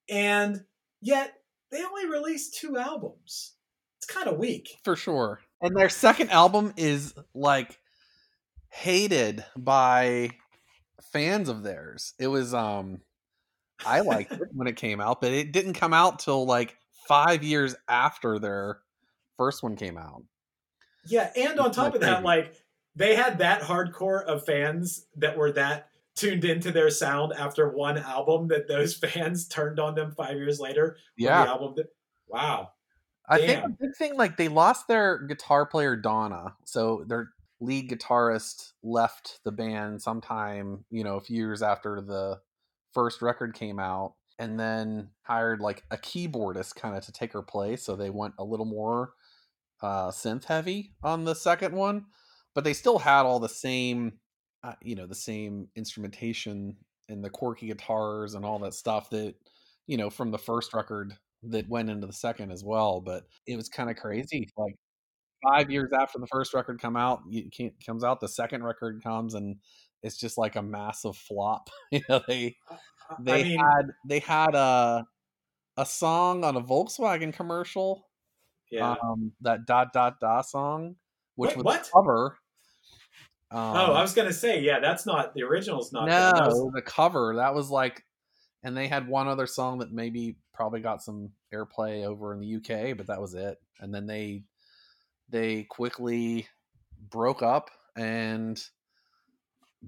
and 0.09 0.64
yet 1.03 1.35
they 1.71 1.85
only 1.85 2.09
released 2.09 2.59
two 2.59 2.79
albums. 2.79 3.55
It's 3.99 4.07
kind 4.07 4.29
of 4.29 4.38
weak. 4.38 4.79
For 4.85 4.97
sure. 4.97 5.40
And 5.61 5.77
their 5.77 5.88
second 5.88 6.31
album 6.31 6.73
is 6.77 7.14
like 7.35 7.79
hated 8.76 9.44
by 9.56 10.30
fans 11.12 11.48
of 11.48 11.62
theirs. 11.62 12.14
It 12.18 12.28
was 12.28 12.54
um 12.54 13.00
I 13.84 14.00
liked 14.00 14.32
it 14.32 14.48
when 14.52 14.66
it 14.66 14.76
came 14.76 15.00
out, 15.00 15.20
but 15.20 15.32
it 15.32 15.52
didn't 15.52 15.74
come 15.74 15.92
out 15.92 16.18
till 16.18 16.46
like 16.46 16.76
5 17.08 17.42
years 17.42 17.74
after 17.88 18.38
their 18.38 18.80
first 19.36 19.62
one 19.62 19.76
came 19.76 19.98
out. 19.98 20.22
Yeah, 21.06 21.30
and 21.36 21.60
on 21.60 21.70
top 21.70 21.94
of 21.94 22.00
that, 22.00 22.22
like 22.22 22.54
they 22.94 23.14
had 23.14 23.38
that 23.38 23.62
hardcore 23.62 24.24
of 24.24 24.44
fans 24.44 25.06
that 25.16 25.36
were 25.36 25.52
that 25.52 25.88
tuned 26.14 26.44
into 26.44 26.72
their 26.72 26.90
sound 26.90 27.32
after 27.34 27.68
one 27.68 27.98
album 27.98 28.48
that 28.48 28.66
those 28.66 28.94
fans 28.98 29.46
turned 29.46 29.78
on 29.78 29.94
them 29.94 30.12
five 30.12 30.36
years 30.36 30.58
later. 30.58 30.96
Yeah. 31.16 31.44
the 31.44 31.50
album. 31.50 31.74
That, 31.76 31.86
wow. 32.26 32.70
I 33.28 33.38
think 33.38 33.60
Damn. 33.60 33.70
a 33.70 33.74
big 33.74 33.96
thing 33.96 34.16
like 34.16 34.36
they 34.36 34.48
lost 34.48 34.88
their 34.88 35.18
guitar 35.18 35.66
player 35.66 35.96
Donna, 35.96 36.54
so 36.64 37.04
their 37.06 37.30
lead 37.61 37.90
guitarist 37.90 38.73
left 38.83 39.40
the 39.45 39.53
band 39.53 40.03
sometime, 40.03 40.85
you 40.90 41.05
know, 41.05 41.16
a 41.16 41.21
few 41.21 41.37
years 41.37 41.62
after 41.62 42.01
the 42.01 42.40
first 42.92 43.23
record 43.23 43.55
came 43.55 43.79
out, 43.79 44.14
and 44.38 44.59
then 44.61 45.11
hired 45.23 45.61
like 45.61 45.85
a 45.90 45.97
keyboardist 45.97 46.75
kind 46.77 46.97
of 46.97 47.05
to 47.07 47.12
take 47.12 47.33
her 47.33 47.42
place. 47.42 47.83
So 47.85 47.97
they 47.97 48.11
went 48.11 48.35
a 48.38 48.45
little 48.45 48.66
more 48.66 49.12
uh, 49.83 50.09
synth 50.11 50.45
heavy 50.45 50.92
on 51.03 51.25
the 51.25 51.35
second 51.35 51.75
one, 51.75 52.07
but 52.55 52.64
they 52.64 52.73
still 52.73 52.99
had 52.99 53.23
all 53.23 53.38
the 53.40 53.49
same, 53.49 54.14
uh, 54.62 54.75
you 54.83 54.95
know, 54.97 55.07
the 55.07 55.14
same 55.14 55.69
instrumentation 55.77 56.77
and 57.09 57.25
the 57.25 57.31
quirky 57.31 57.69
guitars 57.69 58.35
and 58.35 58.45
all 58.45 58.59
that 58.61 58.75
stuff 58.75 59.11
that 59.11 59.35
you 59.87 59.97
know 59.97 60.11
from 60.11 60.31
the 60.33 60.38
first 60.38 60.75
record 60.75 61.14
that 61.42 61.69
went 61.69 61.90
into 61.90 62.07
the 62.07 62.12
second 62.12 62.51
as 62.51 62.64
well. 62.64 63.01
But 63.01 63.25
it 63.47 63.57
was 63.57 63.69
kind 63.69 63.90
of 63.90 63.97
crazy. 63.97 64.49
Like 64.57 64.75
five 65.46 65.70
years 65.70 65.90
after 65.92 66.18
the 66.18 66.26
first 66.26 66.54
record 66.54 66.80
come 66.80 66.96
out, 66.96 67.22
comes 67.85 68.04
out, 68.04 68.20
the 68.20 68.28
second 68.28 68.64
record 68.64 69.02
comes, 69.02 69.35
and 69.35 69.56
it's 70.02 70.16
just 70.18 70.38
like 70.38 70.56
a 70.56 70.62
massive 70.62 71.16
flop. 71.16 71.70
you 71.90 72.00
know, 72.09 72.20
they 72.26 72.56
they 73.20 73.44
mean- 73.44 73.59
had 73.59 73.87
they 74.06 74.18
had 74.18 74.54
a 74.54 75.06
a 75.76 75.87
song 75.87 76.44
on 76.44 76.56
a 76.56 76.62
Volkswagen 76.62 77.32
commercial. 77.32 78.06
Yeah. 78.70 78.96
Um, 79.02 79.32
that 79.42 79.66
dot 79.66 79.92
dot 79.92 80.18
dot 80.20 80.46
song, 80.46 80.96
which 81.37 81.50
Wait, 81.50 81.59
was 81.59 81.64
what? 81.64 81.87
a 81.87 81.90
cover. 81.92 82.38
Um, 83.52 83.61
oh, 83.61 83.92
I 83.92 84.02
was 84.02 84.12
gonna 84.12 84.32
say, 84.32 84.61
yeah, 84.61 84.80
that's 84.80 85.06
not 85.06 85.35
the 85.35 85.44
original's 85.44 85.92
not. 85.92 86.06
no, 86.06 86.32
was- 86.35 86.72
a 86.76 86.82
cover. 86.82 87.37
That 87.37 87.54
was 87.54 87.70
like, 87.70 88.02
and 88.64 88.76
they 88.76 88.88
had 88.88 89.06
one 89.06 89.28
other 89.28 89.46
song 89.46 89.78
that 89.78 89.92
maybe 89.92 90.37
probably 90.52 90.80
got 90.80 91.02
some 91.02 91.30
airplay 91.54 92.04
over 92.04 92.35
in 92.35 92.40
the 92.40 92.56
UK, 92.56 92.96
but 92.96 93.06
that 93.06 93.20
was 93.20 93.35
it. 93.35 93.59
And 93.78 93.94
then 93.94 94.06
they 94.06 94.42
they 95.28 95.64
quickly 95.64 96.46
broke 97.10 97.42
up 97.42 97.70
and 97.96 98.62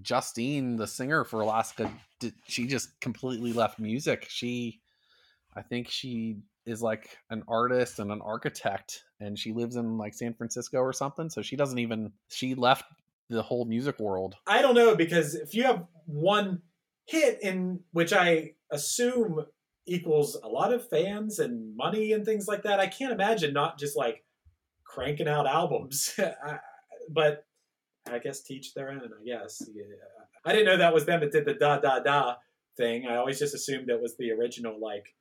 Justine, 0.03 0.77
the 0.77 0.87
singer 0.87 1.24
for 1.24 1.40
Alaska, 1.40 1.90
did, 2.20 2.35
she 2.46 2.66
just 2.66 3.01
completely 3.01 3.53
left 3.53 3.79
music. 3.79 4.27
She, 4.29 4.81
I 5.57 5.62
think 5.62 5.88
she 5.88 6.38
is 6.66 6.83
like 6.83 7.16
an 7.31 7.42
artist 7.48 7.98
and 7.98 8.12
an 8.12 8.20
architect, 8.22 9.05
and 9.20 9.38
she 9.38 9.53
lives 9.53 9.77
in 9.77 9.98
like 9.98 10.14
San 10.14 10.35
Francisco 10.35 10.79
or 10.79 10.92
something. 10.92 11.31
So 11.31 11.42
she 11.42 11.57
doesn't 11.57 11.79
even 11.79 12.12
she 12.29 12.55
left 12.55 12.85
the 13.29 13.42
whole 13.42 13.64
music 13.64 13.98
world. 13.98 14.37
I 14.46 14.62
don't 14.62 14.74
know 14.74 14.94
because 14.94 15.35
if 15.35 15.55
you 15.55 15.64
have 15.64 15.85
one 16.07 16.62
hit 17.07 17.42
in 17.42 17.81
which 17.92 18.12
I 18.12 18.53
assume 18.70 19.46
equals 19.87 20.37
a 20.42 20.48
lot 20.48 20.72
of 20.72 20.88
fans 20.88 21.38
and 21.38 21.74
money 21.77 22.12
and 22.12 22.24
things 22.24 22.46
like 22.46 22.62
that, 22.64 22.81
I 22.81 22.87
can't 22.87 23.12
imagine 23.12 23.53
not 23.53 23.79
just 23.79 23.96
like 23.96 24.24
cranking 24.88 25.29
out 25.29 25.46
albums. 25.46 26.14
I, 26.18 26.59
but 27.11 27.44
I 28.11 28.18
guess 28.18 28.42
teach 28.42 28.74
their 28.74 28.90
own. 28.90 29.03
I 29.20 29.24
guess. 29.24 29.62
Yeah. 29.72 29.85
I 30.44 30.53
didn't 30.53 30.66
know 30.66 30.79
that 30.79 30.94
was 30.94 31.05
them 31.05 31.20
that 31.20 31.31
did 31.31 31.44
the 31.44 31.55
da 31.55 31.79
da 31.79 32.01
da 32.01 32.35
thing. 32.77 33.07
I 33.07 33.16
always 33.16 33.38
just 33.38 33.55
assumed 33.55 33.90
it 33.90 34.01
was 34.01 34.16
the 34.16 34.33
original. 34.33 34.81
Like 34.81 35.14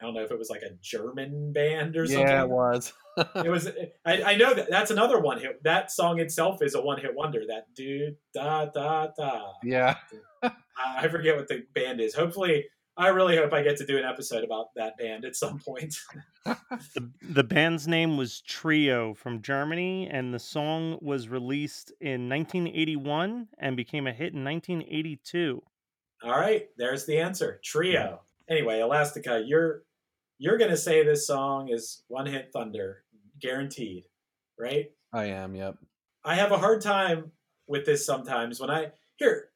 I 0.00 0.06
don't 0.06 0.14
know 0.14 0.22
if 0.22 0.30
it 0.30 0.38
was 0.38 0.48
like 0.48 0.62
a 0.62 0.74
German 0.80 1.52
band 1.52 1.96
or 1.96 2.06
something. 2.06 2.26
Yeah, 2.26 2.42
it 2.42 2.48
was. 2.48 2.92
it 3.34 3.50
was. 3.50 3.68
I, 4.06 4.22
I 4.22 4.36
know 4.36 4.54
that 4.54 4.70
that's 4.70 4.90
another 4.90 5.20
one 5.20 5.38
hit. 5.38 5.62
That 5.64 5.90
song 5.90 6.20
itself 6.20 6.62
is 6.62 6.74
a 6.74 6.80
one 6.80 7.00
hit 7.00 7.14
wonder. 7.14 7.42
That 7.46 7.66
do 7.76 8.14
da 8.34 8.66
da 8.66 9.08
da. 9.16 9.52
Yeah. 9.62 9.96
I 10.42 11.08
forget 11.08 11.36
what 11.36 11.48
the 11.48 11.64
band 11.74 12.00
is. 12.00 12.14
Hopefully, 12.14 12.66
I 13.00 13.08
really 13.08 13.34
hope 13.34 13.54
I 13.54 13.62
get 13.62 13.78
to 13.78 13.86
do 13.86 13.96
an 13.96 14.04
episode 14.04 14.44
about 14.44 14.74
that 14.76 14.98
band 14.98 15.24
at 15.24 15.34
some 15.34 15.58
point. 15.58 15.96
the, 16.44 17.10
the 17.22 17.42
band's 17.42 17.88
name 17.88 18.18
was 18.18 18.42
Trio 18.42 19.14
from 19.14 19.40
Germany, 19.40 20.06
and 20.10 20.34
the 20.34 20.38
song 20.38 20.98
was 21.00 21.26
released 21.26 21.92
in 22.02 22.28
1981 22.28 23.48
and 23.58 23.74
became 23.74 24.06
a 24.06 24.12
hit 24.12 24.34
in 24.34 24.44
1982. 24.44 25.62
All 26.22 26.30
right, 26.38 26.68
there's 26.76 27.06
the 27.06 27.16
answer. 27.16 27.58
Trio. 27.64 28.20
Anyway, 28.50 28.80
Elastica, 28.80 29.42
you're 29.46 29.84
you're 30.36 30.58
gonna 30.58 30.76
say 30.76 31.02
this 31.02 31.26
song 31.26 31.70
is 31.70 32.02
one 32.08 32.26
hit 32.26 32.50
thunder, 32.52 33.04
guaranteed, 33.40 34.04
right? 34.58 34.90
I 35.10 35.24
am. 35.24 35.54
Yep. 35.54 35.76
I 36.22 36.34
have 36.34 36.52
a 36.52 36.58
hard 36.58 36.82
time 36.82 37.32
with 37.66 37.86
this 37.86 38.04
sometimes 38.04 38.60
when 38.60 38.68
I 38.68 38.92
here 39.16 39.48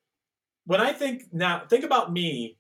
when 0.65 0.81
I 0.81 0.95
think 0.95 1.25
now 1.31 1.65
think 1.69 1.85
about 1.85 2.11
me 2.11 2.57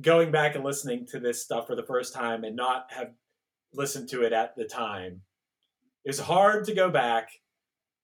going 0.00 0.30
back 0.30 0.54
and 0.54 0.64
listening 0.64 1.06
to 1.06 1.20
this 1.20 1.42
stuff 1.42 1.66
for 1.66 1.74
the 1.74 1.82
first 1.82 2.12
time 2.12 2.44
and 2.44 2.54
not 2.54 2.86
have 2.90 3.12
listened 3.72 4.08
to 4.10 4.22
it 4.22 4.32
at 4.32 4.54
the 4.56 4.64
time. 4.64 5.22
It's 6.04 6.18
hard 6.18 6.64
to 6.66 6.74
go 6.74 6.90
back. 6.90 7.30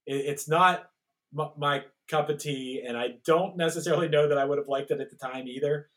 It's 0.07 0.48
not 0.48 0.85
my 1.33 1.85
cup 2.09 2.28
of 2.28 2.38
tea, 2.38 2.83
and 2.87 2.96
I 2.96 3.14
don't 3.24 3.57
necessarily 3.57 4.09
know 4.09 4.28
that 4.28 4.38
I 4.38 4.44
would 4.44 4.59
have 4.59 4.68
liked 4.68 4.90
it 4.90 5.00
at 5.00 5.11
the 5.11 5.16
time 5.16 5.46
either. 5.46 5.88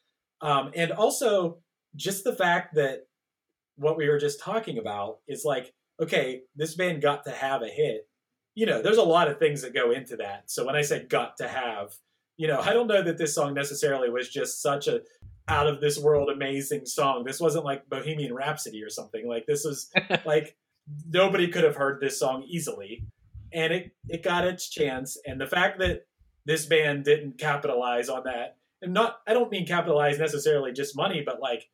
Um, 0.41 0.71
and 0.75 0.91
also, 0.91 1.59
just 1.95 2.23
the 2.23 2.35
fact 2.35 2.75
that 2.75 3.07
what 3.77 3.97
we 3.97 4.07
were 4.07 4.19
just 4.19 4.39
talking 4.39 4.77
about 4.77 5.19
is 5.27 5.43
like, 5.43 5.73
okay, 6.01 6.41
this 6.55 6.75
band 6.75 7.01
got 7.01 7.23
to 7.25 7.31
have 7.31 7.61
a 7.61 7.67
hit. 7.67 8.07
You 8.53 8.65
know, 8.65 8.81
there's 8.81 8.97
a 8.97 9.03
lot 9.03 9.29
of 9.29 9.39
things 9.39 9.61
that 9.61 9.73
go 9.73 9.91
into 9.91 10.17
that. 10.17 10.49
So 10.51 10.65
when 10.65 10.75
I 10.75 10.81
say 10.81 11.03
got 11.03 11.37
to 11.37 11.47
have, 11.47 11.93
you 12.37 12.47
know, 12.47 12.59
I 12.59 12.73
don't 12.73 12.87
know 12.87 13.01
that 13.01 13.17
this 13.17 13.33
song 13.33 13.53
necessarily 13.53 14.09
was 14.09 14.29
just 14.29 14.61
such 14.61 14.87
a 14.87 15.01
out 15.47 15.67
of 15.67 15.79
this 15.79 15.99
world 15.99 16.29
amazing 16.29 16.85
song. 16.85 17.23
This 17.23 17.39
wasn't 17.39 17.65
like 17.65 17.89
Bohemian 17.89 18.33
Rhapsody 18.33 18.83
or 18.83 18.89
something. 18.89 19.27
Like 19.27 19.45
this 19.45 19.63
was 19.63 19.91
like 20.25 20.55
nobody 21.07 21.47
could 21.47 21.63
have 21.63 21.75
heard 21.75 21.99
this 21.99 22.19
song 22.19 22.43
easily. 22.47 23.05
And 23.53 23.73
it 23.73 23.91
it 24.09 24.23
got 24.23 24.45
its 24.45 24.69
chance. 24.69 25.17
And 25.25 25.39
the 25.39 25.47
fact 25.47 25.79
that 25.79 26.07
this 26.45 26.65
band 26.65 27.03
didn't 27.03 27.37
capitalize 27.37 28.09
on 28.09 28.23
that, 28.25 28.57
and 28.81 28.93
not 28.93 29.19
I 29.27 29.33
don't 29.33 29.51
mean 29.51 29.65
capitalize 29.65 30.19
necessarily 30.19 30.71
just 30.71 30.95
money, 30.95 31.21
but 31.25 31.39
like 31.39 31.69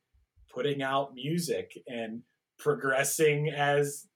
putting 0.54 0.82
out 0.82 1.16
music 1.16 1.78
and 1.88 2.22
progressing 2.60 3.50
as 3.50 4.08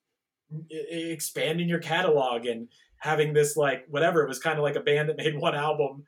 expanding 0.69 1.67
your 1.67 1.79
catalog 1.79 2.45
and 2.45 2.67
having 2.97 3.33
this 3.33 3.57
like 3.57 3.85
whatever 3.89 4.21
it 4.21 4.27
was 4.27 4.39
kind 4.39 4.57
of 4.57 4.63
like 4.63 4.75
a 4.75 4.81
band 4.81 5.09
that 5.09 5.17
made 5.17 5.35
one 5.37 5.55
album 5.55 6.03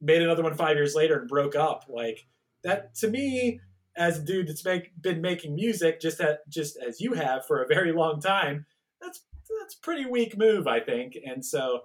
made 0.00 0.22
another 0.22 0.42
one 0.42 0.54
five 0.54 0.76
years 0.76 0.94
later 0.94 1.18
and 1.18 1.28
broke 1.28 1.56
up 1.56 1.84
like 1.88 2.26
that 2.64 2.94
to 2.96 3.08
me 3.08 3.60
as 3.96 4.18
a 4.18 4.22
dude 4.22 4.48
that's 4.48 4.64
make, 4.64 4.90
been 5.02 5.20
making 5.20 5.54
music 5.54 6.00
just 6.00 6.20
at, 6.20 6.48
just 6.48 6.78
as 6.86 7.00
you 7.00 7.12
have 7.14 7.44
for 7.46 7.62
a 7.62 7.66
very 7.66 7.92
long 7.92 8.20
time 8.20 8.64
that's 9.00 9.20
that's 9.60 9.74
pretty 9.74 10.06
weak 10.06 10.36
move 10.36 10.66
i 10.66 10.80
think. 10.80 11.16
And 11.24 11.44
so 11.44 11.82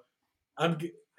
i'm 0.58 0.78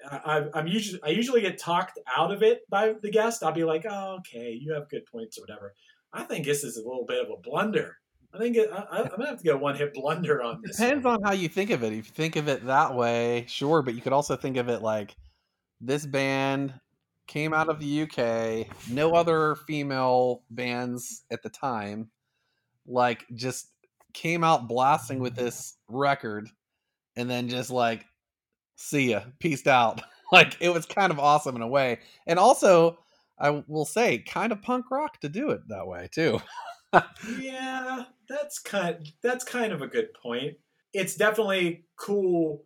I, 0.09 0.45
i'm 0.53 0.67
usually 0.67 1.01
i 1.03 1.09
usually 1.09 1.41
get 1.41 1.57
talked 1.57 1.99
out 2.15 2.31
of 2.31 2.43
it 2.43 2.61
by 2.69 2.93
the 3.01 3.09
guest. 3.09 3.43
I'll 3.43 3.51
be 3.51 3.63
like 3.63 3.85
oh 3.89 4.17
okay 4.19 4.57
you 4.59 4.73
have 4.73 4.89
good 4.89 5.05
points 5.05 5.37
or 5.37 5.41
whatever. 5.41 5.73
I 6.13 6.23
think 6.23 6.45
this 6.45 6.63
is 6.63 6.77
a 6.77 6.81
little 6.81 7.05
bit 7.05 7.23
of 7.23 7.29
a 7.29 7.41
blunder. 7.41 7.97
I 8.33 8.37
think 8.37 8.57
it, 8.57 8.69
I, 8.71 9.03
i'm 9.03 9.07
gonna 9.09 9.27
have 9.27 9.39
to 9.39 9.43
go 9.45 9.57
one 9.57 9.75
hit 9.75 9.93
blunder 9.93 10.41
on 10.41 10.61
this 10.63 10.77
depends 10.77 11.05
one. 11.05 11.15
on 11.15 11.23
how 11.23 11.31
you 11.31 11.47
think 11.47 11.69
of 11.69 11.83
it. 11.83 11.93
If 11.93 11.95
you 11.95 12.03
think 12.03 12.35
of 12.35 12.47
it 12.49 12.65
that 12.65 12.93
way 12.93 13.45
sure 13.47 13.81
but 13.81 13.95
you 13.95 14.01
could 14.01 14.13
also 14.13 14.35
think 14.35 14.57
of 14.57 14.69
it 14.69 14.81
like 14.81 15.15
this 15.81 16.05
band 16.05 16.73
came 17.27 17.53
out 17.53 17.69
of 17.69 17.79
the 17.79 18.03
UK. 18.03 18.67
No 18.89 19.15
other 19.15 19.55
female 19.55 20.43
bands 20.49 21.23
at 21.31 21.43
the 21.43 21.49
time, 21.49 22.09
like, 22.87 23.25
just 23.33 23.67
came 24.13 24.43
out 24.43 24.67
blasting 24.67 25.19
with 25.19 25.35
this 25.35 25.77
record, 25.87 26.49
and 27.15 27.29
then 27.29 27.49
just 27.49 27.69
like, 27.69 28.05
see 28.75 29.11
ya, 29.11 29.21
peaced 29.39 29.67
out. 29.67 30.01
like, 30.31 30.57
it 30.59 30.69
was 30.69 30.85
kind 30.85 31.11
of 31.11 31.19
awesome 31.19 31.55
in 31.55 31.61
a 31.61 31.67
way, 31.67 31.99
and 32.27 32.39
also, 32.39 32.97
I 33.39 33.63
will 33.67 33.85
say, 33.85 34.19
kind 34.19 34.51
of 34.51 34.61
punk 34.61 34.89
rock 34.91 35.19
to 35.21 35.29
do 35.29 35.49
it 35.49 35.67
that 35.67 35.87
way 35.87 36.09
too. 36.11 36.39
yeah, 37.39 38.03
that's 38.29 38.59
kind. 38.59 39.07
That's 39.21 39.43
kind 39.43 39.73
of 39.73 39.81
a 39.81 39.87
good 39.87 40.09
point. 40.21 40.55
It's 40.93 41.15
definitely 41.15 41.85
cool. 41.97 42.63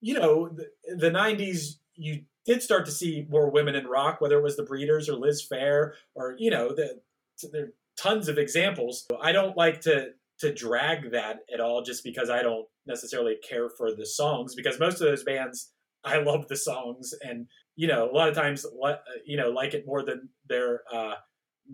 You 0.00 0.14
know, 0.14 0.48
the, 0.48 0.96
the 0.96 1.10
'90s. 1.10 1.74
You 1.94 2.22
did 2.46 2.62
start 2.62 2.86
to 2.86 2.92
see 2.92 3.26
more 3.28 3.50
women 3.50 3.74
in 3.74 3.86
rock, 3.86 4.20
whether 4.20 4.38
it 4.38 4.42
was 4.42 4.56
the 4.56 4.62
Breeders 4.62 5.08
or 5.08 5.14
Liz 5.14 5.46
Phair 5.50 5.92
or 6.14 6.36
you 6.38 6.50
know 6.50 6.68
the, 6.68 7.00
there 7.52 7.64
are 7.64 7.72
tons 7.98 8.28
of 8.28 8.38
examples. 8.38 9.06
I 9.20 9.32
don't 9.32 9.56
like 9.56 9.80
to 9.82 10.10
to 10.38 10.52
drag 10.52 11.12
that 11.12 11.38
at 11.52 11.60
all 11.60 11.82
just 11.82 12.04
because 12.04 12.28
I 12.28 12.42
don't 12.42 12.66
necessarily 12.86 13.36
care 13.48 13.68
for 13.70 13.94
the 13.94 14.06
songs 14.06 14.54
because 14.54 14.78
most 14.78 15.00
of 15.00 15.08
those 15.08 15.24
bands 15.24 15.72
I 16.04 16.18
love 16.18 16.46
the 16.48 16.56
songs 16.56 17.14
and 17.22 17.46
you 17.74 17.88
know 17.88 18.10
a 18.10 18.12
lot 18.12 18.28
of 18.28 18.34
times 18.34 18.66
you 19.24 19.36
know 19.36 19.50
like 19.50 19.74
it 19.74 19.86
more 19.86 20.04
than 20.04 20.28
their 20.48 20.82
uh, 20.92 21.14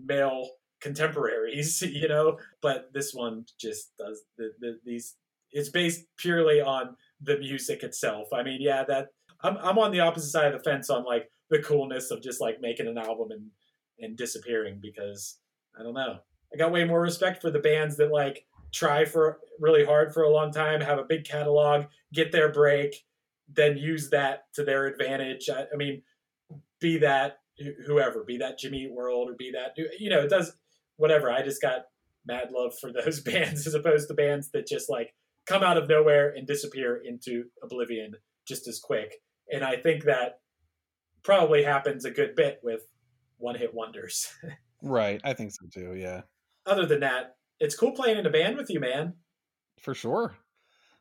male 0.05 0.49
contemporaries 0.81 1.81
you 1.87 2.07
know 2.07 2.37
but 2.61 2.89
this 2.93 3.13
one 3.13 3.45
just 3.59 3.91
does 3.97 4.23
the, 4.37 4.51
the, 4.59 4.79
these 4.85 5.15
it's 5.51 5.69
based 5.69 6.05
purely 6.17 6.59
on 6.61 6.95
the 7.21 7.37
music 7.37 7.83
itself 7.83 8.29
I 8.33 8.43
mean 8.43 8.59
yeah 8.61 8.83
that 8.85 9.09
I'm 9.43 9.57
I'm 9.57 9.77
on 9.77 9.91
the 9.91 9.99
opposite 9.99 10.29
side 10.29 10.53
of 10.53 10.53
the 10.53 10.69
fence 10.69 10.89
on 10.89 11.03
like 11.03 11.29
the 11.49 11.61
coolness 11.61 12.11
of 12.11 12.21
just 12.21 12.41
like 12.41 12.61
making 12.61 12.87
an 12.87 12.97
album 12.97 13.31
and 13.31 13.49
and 13.99 14.17
disappearing 14.17 14.79
because 14.81 15.37
I 15.79 15.83
don't 15.83 15.93
know. 15.93 16.19
I 16.53 16.57
got 16.57 16.71
way 16.71 16.85
more 16.85 17.01
respect 17.01 17.41
for 17.41 17.51
the 17.51 17.59
bands 17.59 17.97
that 17.97 18.11
like 18.11 18.45
try 18.71 19.05
for 19.05 19.39
really 19.59 19.85
hard 19.85 20.13
for 20.13 20.23
a 20.23 20.29
long 20.29 20.51
time, 20.51 20.81
have 20.81 20.99
a 20.99 21.03
big 21.03 21.25
catalog, 21.25 21.85
get 22.11 22.31
their 22.31 22.51
break, 22.51 23.05
then 23.47 23.77
use 23.77 24.09
that 24.09 24.45
to 24.53 24.63
their 24.63 24.85
advantage. 24.87 25.49
I, 25.49 25.65
I 25.73 25.75
mean, 25.75 26.01
be 26.79 26.97
that 26.99 27.39
whoever, 27.85 28.23
be 28.23 28.37
that 28.37 28.57
Jimmy 28.57 28.89
World 28.91 29.29
or 29.29 29.35
be 29.35 29.51
that 29.51 29.75
you 29.99 30.09
know, 30.09 30.21
it 30.21 30.29
does 30.29 30.53
whatever. 30.97 31.31
I 31.31 31.43
just 31.43 31.61
got 31.61 31.85
mad 32.25 32.49
love 32.51 32.73
for 32.79 32.91
those 32.91 33.19
bands 33.21 33.67
as 33.67 33.73
opposed 33.73 34.07
to 34.07 34.13
bands 34.13 34.49
that 34.51 34.67
just 34.67 34.89
like 34.89 35.13
come 35.45 35.63
out 35.63 35.77
of 35.77 35.89
nowhere 35.89 36.33
and 36.35 36.47
disappear 36.47 37.01
into 37.03 37.45
oblivion 37.61 38.15
just 38.47 38.67
as 38.67 38.79
quick. 38.79 39.15
And 39.53 39.63
I 39.63 39.77
think 39.77 40.03
that 40.05 40.39
probably 41.23 41.63
happens 41.63 42.05
a 42.05 42.11
good 42.11 42.35
bit 42.35 42.59
with 42.63 42.81
one 43.37 43.55
hit 43.55 43.73
wonders. 43.73 44.33
right. 44.81 45.21
I 45.23 45.33
think 45.33 45.51
so 45.51 45.67
too. 45.71 45.95
Yeah. 45.95 46.21
Other 46.65 46.85
than 46.85 47.01
that, 47.01 47.35
it's 47.59 47.75
cool 47.75 47.91
playing 47.91 48.17
in 48.17 48.25
a 48.25 48.29
band 48.29 48.57
with 48.57 48.69
you, 48.69 48.79
man. 48.79 49.13
For 49.79 49.93
sure. 49.93 50.35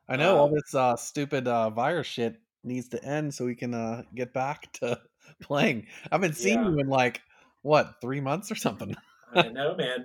I 0.09 0.17
know 0.17 0.37
all 0.37 0.49
this 0.49 0.75
uh, 0.75 0.97
stupid 0.97 1.49
uh, 1.49 1.71
virus 1.71 2.07
shit 2.07 2.37
needs 2.65 2.89
to 2.89 3.03
end 3.05 3.33
so 3.33 3.45
we 3.45 3.55
can 3.55 3.73
uh, 3.73 4.03
get 4.15 4.33
back 4.33 4.73
to 4.75 5.01
playing. 5.43 5.87
I've 6.11 6.21
been 6.21 6.35
seeing 6.35 6.63
yeah. 6.63 6.71
you 6.71 6.79
in 6.81 6.89
like 6.89 7.23
what 7.63 8.01
three 8.01 8.21
months 8.21 8.51
or 8.51 8.57
something. 8.57 8.95
I 9.35 9.49
know, 9.49 9.75
man. 9.75 10.05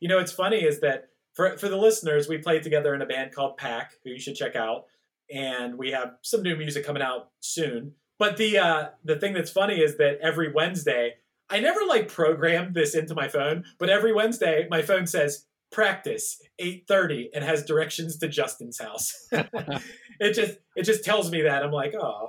You 0.00 0.08
know, 0.08 0.16
what's 0.16 0.32
funny 0.32 0.58
is 0.64 0.80
that 0.80 1.10
for 1.34 1.56
for 1.58 1.68
the 1.68 1.76
listeners, 1.76 2.28
we 2.28 2.38
played 2.38 2.62
together 2.62 2.94
in 2.94 3.02
a 3.02 3.06
band 3.06 3.32
called 3.32 3.56
Pack, 3.56 3.92
who 4.02 4.10
you 4.10 4.18
should 4.18 4.34
check 4.34 4.56
out 4.56 4.86
and 5.32 5.76
we 5.78 5.90
have 5.90 6.12
some 6.22 6.42
new 6.42 6.56
music 6.56 6.84
coming 6.84 7.02
out 7.02 7.30
soon. 7.40 7.92
But 8.18 8.36
the 8.36 8.58
uh, 8.58 8.88
the 9.04 9.16
thing 9.16 9.34
that's 9.34 9.50
funny 9.50 9.80
is 9.80 9.96
that 9.98 10.18
every 10.22 10.52
Wednesday, 10.52 11.14
I 11.50 11.60
never 11.60 11.80
like 11.86 12.08
programmed 12.08 12.74
this 12.74 12.94
into 12.94 13.14
my 13.14 13.28
phone, 13.28 13.64
but 13.78 13.90
every 13.90 14.12
Wednesday 14.12 14.66
my 14.70 14.82
phone 14.82 15.06
says 15.06 15.46
practice 15.72 16.40
8:30 16.60 17.30
and 17.34 17.44
has 17.44 17.64
directions 17.64 18.18
to 18.18 18.28
Justin's 18.28 18.80
house. 18.80 19.12
it 19.32 20.34
just 20.34 20.58
it 20.76 20.84
just 20.84 21.04
tells 21.04 21.30
me 21.30 21.42
that 21.42 21.64
I'm 21.64 21.72
like, 21.72 21.94
oh, 21.94 22.28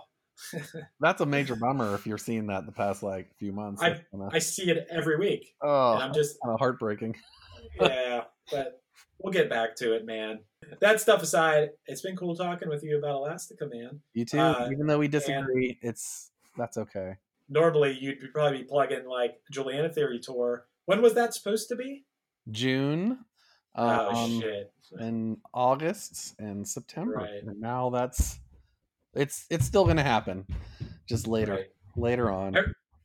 That's 0.99 1.21
a 1.21 1.25
major 1.25 1.55
bummer 1.55 1.95
if 1.95 2.05
you're 2.05 2.17
seeing 2.17 2.47
that 2.47 2.65
the 2.65 2.71
past 2.71 3.03
like 3.03 3.29
few 3.37 3.51
months. 3.51 3.81
I 3.81 4.01
I 4.31 4.39
see 4.39 4.69
it 4.69 4.87
every 4.89 5.17
week. 5.17 5.53
oh, 5.61 5.93
and 5.93 6.03
I'm 6.03 6.13
just 6.13 6.37
heartbreaking. 6.43 7.15
yeah, 7.81 8.23
but 8.51 8.81
we'll 9.19 9.33
get 9.33 9.49
back 9.49 9.75
to 9.77 9.93
it, 9.93 10.05
man. 10.05 10.39
That 10.81 10.99
stuff 10.99 11.21
aside, 11.21 11.69
it's 11.87 12.01
been 12.01 12.15
cool 12.15 12.35
talking 12.35 12.69
with 12.69 12.83
you 12.83 12.97
about 12.97 13.15
Elastica, 13.15 13.67
man. 13.67 14.01
You 14.13 14.25
too. 14.25 14.39
Uh, 14.39 14.69
Even 14.71 14.87
though 14.87 14.97
we 14.97 15.07
disagree, 15.07 15.77
it's 15.81 16.31
that's 16.57 16.77
okay. 16.77 17.15
Normally, 17.49 17.97
you'd 17.99 18.33
probably 18.33 18.59
be 18.59 18.63
plugging 18.63 19.05
like 19.07 19.39
Juliana 19.51 19.89
Theory 19.89 20.19
tour. 20.19 20.65
When 20.85 21.01
was 21.01 21.13
that 21.13 21.33
supposed 21.33 21.69
to 21.69 21.75
be? 21.75 22.05
June. 22.49 23.19
Oh, 23.75 24.15
um, 24.15 24.41
shit. 24.41 24.71
In 24.99 25.37
August 25.53 26.35
and 26.39 26.67
September, 26.67 27.15
Right. 27.15 27.43
and 27.43 27.59
now 27.59 27.89
that's 27.89 28.39
it's 29.13 29.45
it's 29.49 29.65
still 29.65 29.85
gonna 29.85 30.03
happen, 30.03 30.45
just 31.07 31.27
later 31.27 31.53
Right. 31.53 31.67
later 31.95 32.31
on. 32.31 32.55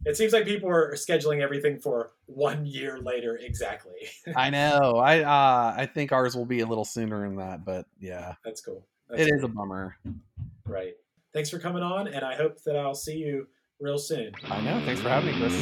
It 0.06 0.16
seems 0.16 0.32
like 0.32 0.46
people 0.46 0.68
are 0.70 0.94
scheduling 0.94 1.42
everything 1.42 1.78
for 1.78 2.12
one 2.26 2.64
year 2.64 2.98
later 3.00 3.36
exactly. 3.36 4.08
I 4.36 4.48
know. 4.48 4.96
I 4.96 5.20
uh 5.20 5.74
I 5.76 5.86
think 5.86 6.12
ours 6.12 6.34
will 6.34 6.46
be 6.46 6.60
a 6.60 6.66
little 6.66 6.86
sooner 6.86 7.20
than 7.26 7.36
that, 7.36 7.64
but 7.64 7.86
yeah, 7.98 8.34
That's 8.44 8.60
cool. 8.62 8.86
That's 9.08 9.22
it 9.22 9.24
is 9.26 9.40
cool. 9.42 9.50
a 9.50 9.52
bummer. 9.52 9.96
Right. 10.64 10.94
Thanks 11.34 11.50
for 11.50 11.58
coming 11.58 11.82
on, 11.82 12.08
and 12.08 12.24
I 12.24 12.34
hope 12.34 12.62
that 12.64 12.76
I'll 12.76 12.94
see 12.94 13.16
you 13.16 13.46
real 13.78 13.98
soon. 13.98 14.32
I 14.44 14.60
know. 14.62 14.80
Thanks 14.84 15.00
for 15.00 15.08
having 15.08 15.32
me, 15.32 15.38
Chris. 15.38 15.54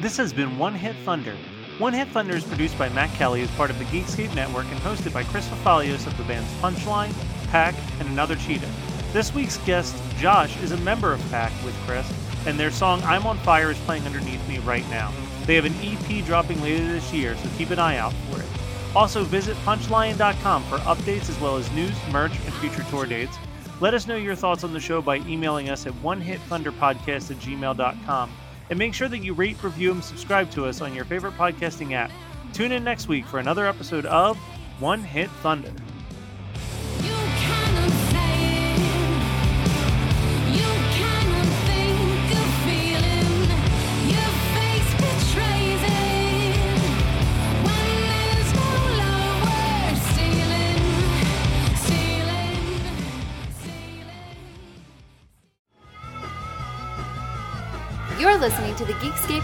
This 0.00 0.16
has 0.16 0.32
been 0.32 0.58
One 0.58 0.74
Hit 0.74 0.96
Thunder. 1.04 1.36
One 1.78 1.92
Hit 1.92 2.06
Thunder 2.08 2.36
is 2.36 2.44
produced 2.44 2.78
by 2.78 2.88
Matt 2.90 3.10
Kelly 3.14 3.42
as 3.42 3.50
part 3.52 3.68
of 3.68 3.78
the 3.80 3.84
Geekscape 3.86 4.32
Network 4.32 4.66
and 4.66 4.78
hosted 4.78 5.12
by 5.12 5.24
Chris 5.24 5.48
Fafalios 5.48 6.06
of 6.06 6.16
the 6.16 6.22
bands 6.22 6.48
Punchline, 6.60 7.12
Pack, 7.48 7.74
and 7.98 8.08
Another 8.08 8.36
Cheetah. 8.36 8.70
This 9.12 9.34
week's 9.34 9.58
guest, 9.58 10.00
Josh, 10.16 10.56
is 10.62 10.70
a 10.70 10.76
member 10.78 11.12
of 11.12 11.30
Pack 11.32 11.52
with 11.64 11.74
Chris, 11.84 12.08
and 12.46 12.56
their 12.56 12.70
song 12.70 13.02
I'm 13.02 13.26
on 13.26 13.38
Fire 13.38 13.72
is 13.72 13.78
playing 13.80 14.04
underneath 14.04 14.46
me 14.48 14.58
right 14.58 14.88
now. 14.88 15.12
They 15.46 15.56
have 15.56 15.64
an 15.64 15.74
EP 15.82 16.24
dropping 16.24 16.62
later 16.62 16.86
this 16.86 17.12
year, 17.12 17.36
so 17.36 17.48
keep 17.58 17.70
an 17.70 17.80
eye 17.80 17.96
out 17.96 18.12
for 18.30 18.40
it. 18.40 18.46
Also, 18.94 19.24
visit 19.24 19.56
punchline.com 19.58 20.62
for 20.64 20.78
updates 20.78 21.28
as 21.28 21.40
well 21.40 21.56
as 21.56 21.68
news, 21.72 21.96
merch, 22.12 22.38
and 22.44 22.54
future 22.54 22.84
tour 22.88 23.04
dates. 23.04 23.36
Let 23.80 23.94
us 23.94 24.06
know 24.06 24.14
your 24.14 24.36
thoughts 24.36 24.62
on 24.62 24.72
the 24.72 24.78
show 24.78 25.02
by 25.02 25.16
emailing 25.16 25.70
us 25.70 25.86
at 25.86 25.92
onehitthunderpodcast 25.94 27.32
at 27.32 27.36
gmail.com. 27.38 28.30
And 28.70 28.78
make 28.78 28.94
sure 28.94 29.08
that 29.08 29.18
you 29.18 29.34
rate, 29.34 29.62
review, 29.62 29.92
and 29.92 30.02
subscribe 30.02 30.50
to 30.52 30.66
us 30.66 30.80
on 30.80 30.94
your 30.94 31.04
favorite 31.04 31.34
podcasting 31.34 31.92
app. 31.92 32.10
Tune 32.52 32.72
in 32.72 32.84
next 32.84 33.08
week 33.08 33.26
for 33.26 33.38
another 33.38 33.66
episode 33.66 34.06
of 34.06 34.36
One 34.78 35.02
Hit 35.02 35.30
Thunder. 35.42 35.72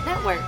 Network. 0.06 0.40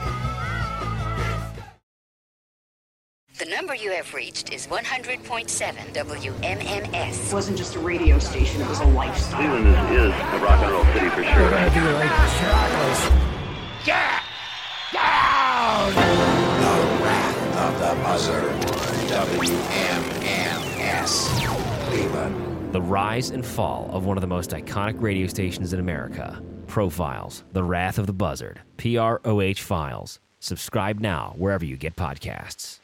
The 3.38 3.46
number 3.46 3.74
you 3.74 3.90
have 3.90 4.14
reached 4.14 4.52
is 4.52 4.66
100.7 4.68 5.48
WMMS. 5.94 7.32
wasn't 7.32 7.58
just 7.58 7.74
a 7.74 7.78
radio 7.80 8.18
station, 8.18 8.60
it 8.60 8.68
was 8.68 8.80
a 8.80 8.84
lifestyle. 8.84 9.40
Cleveland 9.40 9.66
is, 9.90 9.96
is 9.96 10.12
a 10.12 10.38
rock 10.38 10.62
and 10.62 10.72
roll 10.72 10.84
city 10.94 11.08
for 11.08 11.24
sure. 11.24 11.50
Yeah! 13.84 14.20
Down! 14.92 15.92
The 15.92 16.00
Wrath 17.02 17.56
of 17.58 17.78
the 17.80 17.94
Buzzard. 18.02 18.52
WMMS. 19.12 20.62
Cleveland. 21.88 22.72
The 22.72 22.80
rise 22.80 23.30
and 23.30 23.44
fall 23.44 23.90
of 23.92 24.06
one 24.06 24.16
of 24.16 24.20
the 24.20 24.26
most 24.28 24.50
iconic 24.50 25.02
radio 25.02 25.26
stations 25.26 25.72
in 25.72 25.80
America. 25.80 26.40
Profiles, 26.72 27.44
The 27.52 27.62
Wrath 27.62 27.98
of 27.98 28.06
the 28.06 28.14
Buzzard, 28.14 28.62
PROH 28.78 29.58
Files. 29.58 30.18
Subscribe 30.40 31.00
now 31.00 31.34
wherever 31.36 31.66
you 31.66 31.76
get 31.76 31.96
podcasts. 31.96 32.78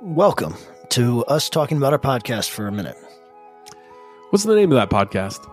Welcome 0.00 0.56
to 0.88 1.24
us 1.26 1.48
talking 1.48 1.76
about 1.76 1.92
our 1.92 2.00
podcast 2.00 2.50
for 2.50 2.66
a 2.66 2.72
minute. 2.72 2.96
What's 4.30 4.42
the 4.42 4.56
name 4.56 4.72
of 4.72 4.76
that 4.76 4.90
podcast? 4.90 5.48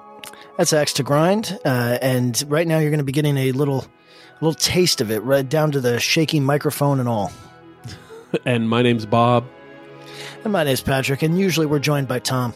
That's 0.58 0.74
Axe 0.74 0.94
to 0.94 1.04
Grind, 1.04 1.60
uh, 1.66 2.00
and 2.02 2.44
right 2.48 2.68
now 2.68 2.80
you're 2.80 2.90
going 2.90 2.98
to 2.98 3.04
be 3.04 3.12
getting 3.12 3.38
a 3.38 3.52
little, 3.52 3.82
a 3.82 4.44
little 4.44 4.56
taste 4.56 5.02
of 5.02 5.12
it, 5.12 5.20
right 5.20 5.48
down 5.48 5.72
to 5.74 5.80
the 5.80 6.00
shaky 6.00 6.40
microphone 6.40 7.00
and 7.00 7.08
all. 7.08 7.32
And 8.44 8.68
my 8.68 8.82
name's 8.82 9.06
Bob. 9.06 9.46
And 10.44 10.52
my 10.52 10.64
name's 10.64 10.82
Patrick, 10.82 11.22
and 11.22 11.38
usually 11.38 11.68
we're 11.68 11.78
joined 11.78 12.08
by 12.08 12.18
Tom. 12.18 12.56